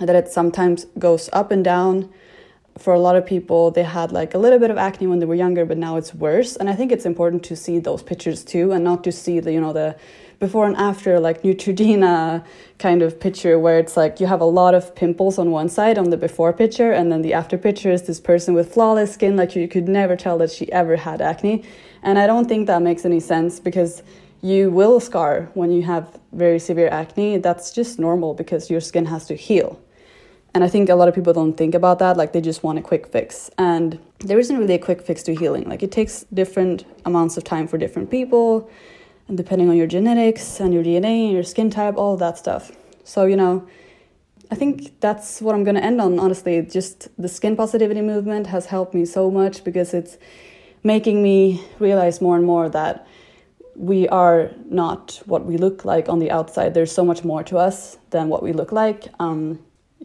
that 0.00 0.14
it 0.14 0.28
sometimes 0.28 0.84
goes 0.98 1.30
up 1.32 1.50
and 1.50 1.64
down. 1.64 2.10
For 2.78 2.94
a 2.94 2.98
lot 2.98 3.16
of 3.16 3.26
people, 3.26 3.70
they 3.70 3.82
had 3.82 4.12
like 4.12 4.34
a 4.34 4.38
little 4.38 4.58
bit 4.58 4.70
of 4.70 4.78
acne 4.78 5.06
when 5.06 5.18
they 5.18 5.26
were 5.26 5.34
younger, 5.34 5.64
but 5.64 5.78
now 5.78 5.96
it's 5.96 6.14
worse. 6.14 6.56
And 6.56 6.68
I 6.68 6.74
think 6.74 6.90
it's 6.90 7.04
important 7.04 7.42
to 7.44 7.56
see 7.56 7.78
those 7.78 8.02
pictures 8.02 8.44
too, 8.44 8.72
and 8.72 8.82
not 8.82 9.04
to 9.04 9.12
see 9.12 9.40
the 9.40 9.52
you 9.52 9.60
know 9.60 9.72
the 9.72 9.96
before 10.38 10.66
and 10.66 10.76
after 10.76 11.20
like 11.20 11.42
Neutrogena 11.42 12.44
kind 12.80 13.00
of 13.00 13.20
picture 13.20 13.60
where 13.60 13.78
it's 13.78 13.96
like 13.96 14.18
you 14.18 14.26
have 14.26 14.40
a 14.40 14.50
lot 14.60 14.74
of 14.74 14.92
pimples 14.96 15.38
on 15.38 15.52
one 15.52 15.68
side 15.68 15.96
on 15.98 16.10
the 16.10 16.16
before 16.16 16.52
picture 16.52 16.90
and 16.90 17.12
then 17.12 17.22
the 17.22 17.32
after 17.32 17.56
picture 17.56 17.92
is 17.92 18.02
this 18.02 18.18
person 18.18 18.52
with 18.52 18.74
flawless 18.74 19.14
skin 19.14 19.36
like 19.36 19.54
you 19.54 19.68
could 19.68 19.86
never 19.86 20.16
tell 20.16 20.38
that 20.38 20.50
she 20.50 20.70
ever 20.72 20.96
had 20.96 21.22
acne 21.22 21.62
and 22.02 22.18
I 22.18 22.26
don't 22.26 22.48
think 22.48 22.66
that 22.66 22.82
makes 22.82 23.04
any 23.04 23.20
sense 23.20 23.60
because 23.60 24.02
you 24.42 24.70
will 24.70 24.98
scar 24.98 25.48
when 25.54 25.70
you 25.70 25.82
have 25.82 26.18
very 26.32 26.58
severe 26.58 26.88
acne. 26.88 27.38
That's 27.38 27.70
just 27.70 28.00
normal 28.00 28.34
because 28.34 28.68
your 28.68 28.80
skin 28.80 29.06
has 29.06 29.26
to 29.26 29.36
heal. 29.36 29.80
And 30.54 30.62
I 30.62 30.68
think 30.68 30.88
a 30.88 30.94
lot 30.94 31.08
of 31.08 31.14
people 31.14 31.32
don't 31.32 31.56
think 31.56 31.74
about 31.74 31.98
that, 32.00 32.16
like 32.16 32.32
they 32.32 32.40
just 32.40 32.62
want 32.62 32.78
a 32.78 32.82
quick 32.82 33.06
fix. 33.06 33.50
And 33.56 33.98
there 34.18 34.38
isn't 34.38 34.56
really 34.56 34.74
a 34.74 34.78
quick 34.78 35.00
fix 35.00 35.22
to 35.24 35.34
healing. 35.34 35.68
Like 35.68 35.82
it 35.82 35.90
takes 35.90 36.24
different 36.32 36.84
amounts 37.04 37.36
of 37.36 37.44
time 37.44 37.66
for 37.66 37.78
different 37.78 38.10
people, 38.10 38.70
and 39.28 39.36
depending 39.36 39.70
on 39.70 39.76
your 39.76 39.86
genetics 39.86 40.60
and 40.60 40.74
your 40.74 40.82
DNA 40.82 41.24
and 41.24 41.32
your 41.32 41.42
skin 41.42 41.70
type, 41.70 41.96
all 41.96 42.16
that 42.18 42.36
stuff. 42.36 42.72
So, 43.04 43.24
you 43.24 43.36
know, 43.36 43.66
I 44.50 44.54
think 44.54 45.00
that's 45.00 45.40
what 45.40 45.54
I'm 45.54 45.64
going 45.64 45.76
to 45.76 45.84
end 45.84 46.00
on, 46.00 46.18
honestly. 46.18 46.60
Just 46.60 47.08
the 47.16 47.28
skin 47.28 47.56
positivity 47.56 48.02
movement 48.02 48.48
has 48.48 48.66
helped 48.66 48.92
me 48.92 49.06
so 49.06 49.30
much 49.30 49.64
because 49.64 49.94
it's 49.94 50.18
making 50.82 51.22
me 51.22 51.64
realize 51.78 52.20
more 52.20 52.36
and 52.36 52.44
more 52.44 52.68
that 52.68 53.06
we 53.74 54.06
are 54.08 54.50
not 54.66 55.22
what 55.24 55.46
we 55.46 55.56
look 55.56 55.86
like 55.86 56.10
on 56.10 56.18
the 56.18 56.30
outside. 56.30 56.74
There's 56.74 56.92
so 56.92 57.04
much 57.04 57.24
more 57.24 57.42
to 57.44 57.56
us 57.56 57.96
than 58.10 58.28
what 58.28 58.42
we 58.42 58.52
look 58.52 58.72
like. 58.72 59.08
Um, 59.18 59.58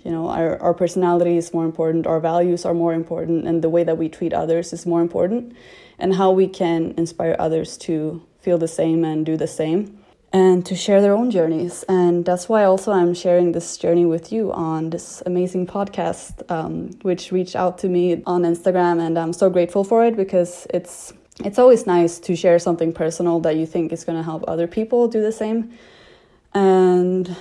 you 0.04 0.12
know, 0.12 0.30
our, 0.30 0.62
our 0.62 0.74
personality 0.74 1.38
is 1.38 1.54
more 1.54 1.66
important, 1.66 2.08
our 2.08 2.20
values 2.20 2.66
are 2.66 2.74
more 2.74 2.94
important, 2.94 3.48
and 3.48 3.64
the 3.64 3.70
way 3.70 3.84
that 3.84 3.98
we 3.98 4.10
treat 4.10 4.34
others 4.34 4.74
is 4.74 4.86
more 4.86 5.02
important, 5.02 5.56
and 6.00 6.16
how 6.16 6.32
we 6.32 6.48
can 6.48 6.94
inspire 6.98 7.36
others 7.40 7.78
to 7.78 8.22
feel 8.40 8.58
the 8.58 8.68
same 8.68 9.04
and 9.04 9.26
do 9.26 9.36
the 9.36 9.48
same 9.48 9.98
and 10.34 10.66
to 10.66 10.76
share 10.76 11.02
their 11.02 11.14
own 11.14 11.32
journeys. 11.32 11.84
And 11.88 12.26
that's 12.26 12.50
why 12.50 12.64
also 12.66 12.92
I'm 12.92 13.14
sharing 13.14 13.54
this 13.54 13.78
journey 13.78 14.06
with 14.06 14.32
you 14.32 14.52
on 14.52 14.90
this 14.90 15.24
amazing 15.26 15.68
podcast, 15.68 16.50
um, 16.52 16.92
which 17.02 17.32
reached 17.32 17.56
out 17.56 17.78
to 17.80 17.90
me 17.90 18.22
on 18.26 18.44
Instagram. 18.44 19.06
And 19.06 19.18
I'm 19.18 19.34
so 19.34 19.50
grateful 19.50 19.84
for 19.84 20.06
it 20.06 20.16
because 20.16 20.68
it's 20.74 21.14
it's 21.46 21.60
always 21.60 21.86
nice 21.86 22.18
to 22.20 22.36
share 22.36 22.58
something 22.58 22.92
personal 22.92 23.40
that 23.42 23.56
you 23.58 23.68
think 23.68 23.94
is 23.94 24.04
going 24.04 24.18
to 24.18 24.24
help 24.24 24.44
other 24.48 24.68
people 24.68 25.08
do 25.08 25.22
the 25.22 25.32
same. 25.32 25.72
And 26.54 27.36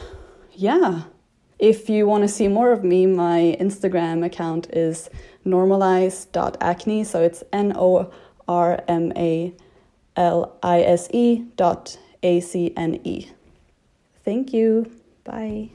yeah, 0.53 1.05
if 1.59 1.89
you 1.89 2.07
want 2.07 2.23
to 2.23 2.29
see 2.29 2.49
more 2.49 2.73
of 2.73 2.85
me, 2.85 3.07
my 3.07 3.57
Instagram 3.61 4.25
account 4.25 4.69
is 4.73 5.09
normalise.acne. 5.45 7.05
So 7.05 7.23
it's 7.23 7.43
N 7.53 7.73
O 7.77 8.13
R 8.49 8.83
M 8.89 9.13
A 9.17 9.55
L 10.17 10.59
I 10.63 10.83
S 10.83 11.09
E 11.13 11.45
dot 11.57 11.99
A 12.23 12.41
C 12.41 12.73
N 12.77 13.01
E. 13.05 13.29
Thank 14.25 14.53
you. 14.53 14.91
Bye. 15.25 15.71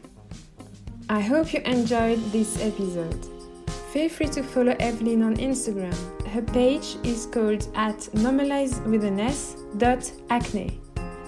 I 1.09 1.19
hope 1.19 1.53
you 1.53 1.61
enjoyed 1.61 2.19
this 2.31 2.61
episode. 2.61 3.25
Feel 3.91 4.07
free 4.07 4.27
to 4.27 4.43
follow 4.43 4.75
Evelyn 4.79 5.23
on 5.23 5.35
Instagram. 5.37 5.95
Her 6.27 6.41
page 6.41 6.95
is 7.03 7.25
called 7.25 7.67
at 7.75 7.97
normalize 8.13 8.81
with 8.85 9.03
an 9.03 9.19
S 9.19 9.57
dot 9.77 10.09
acne. 10.29 10.79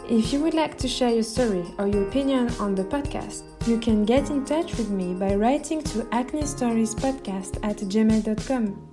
If 0.09 0.33
you 0.33 0.39
would 0.41 0.53
like 0.53 0.77
to 0.79 0.87
share 0.87 1.11
your 1.11 1.23
story 1.23 1.65
or 1.77 1.87
your 1.87 2.07
opinion 2.07 2.49
on 2.59 2.75
the 2.75 2.83
podcast, 2.83 3.43
you 3.67 3.79
can 3.79 4.03
get 4.05 4.29
in 4.29 4.45
touch 4.45 4.77
with 4.77 4.89
me 4.89 5.13
by 5.13 5.35
writing 5.35 5.81
to 5.83 6.07
acne 6.11 6.45
stories 6.45 6.93
podcast 6.93 7.57
at 7.63 7.77
gmail.com. 7.77 8.89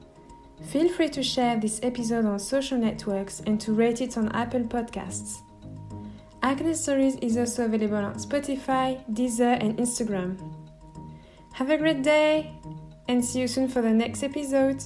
Feel 0.67 0.89
free 0.91 1.09
to 1.09 1.23
share 1.23 1.59
this 1.59 1.81
episode 1.83 2.27
on 2.27 2.39
social 2.39 2.79
networks 2.79 3.41
and 3.47 3.61
to 3.61 3.73
rate 3.73 4.01
it 4.01 4.17
on 4.17 4.29
Apple 4.33 4.61
Podcasts. 4.61 5.43
Acne 6.43 6.75
Stories 6.75 7.17
is 7.17 7.37
also 7.37 7.65
available 7.65 7.97
on 7.97 8.15
Spotify, 8.15 9.03
Deezer, 9.13 9.63
and 9.63 9.77
Instagram. 9.79 10.39
Have 11.53 11.71
a 11.71 11.77
great 11.77 12.03
day! 12.03 12.53
and 13.11 13.25
see 13.25 13.41
you 13.41 13.49
soon 13.49 13.67
for 13.67 13.83
the 13.83 13.91
next 13.91 14.23
episode. 14.23 14.81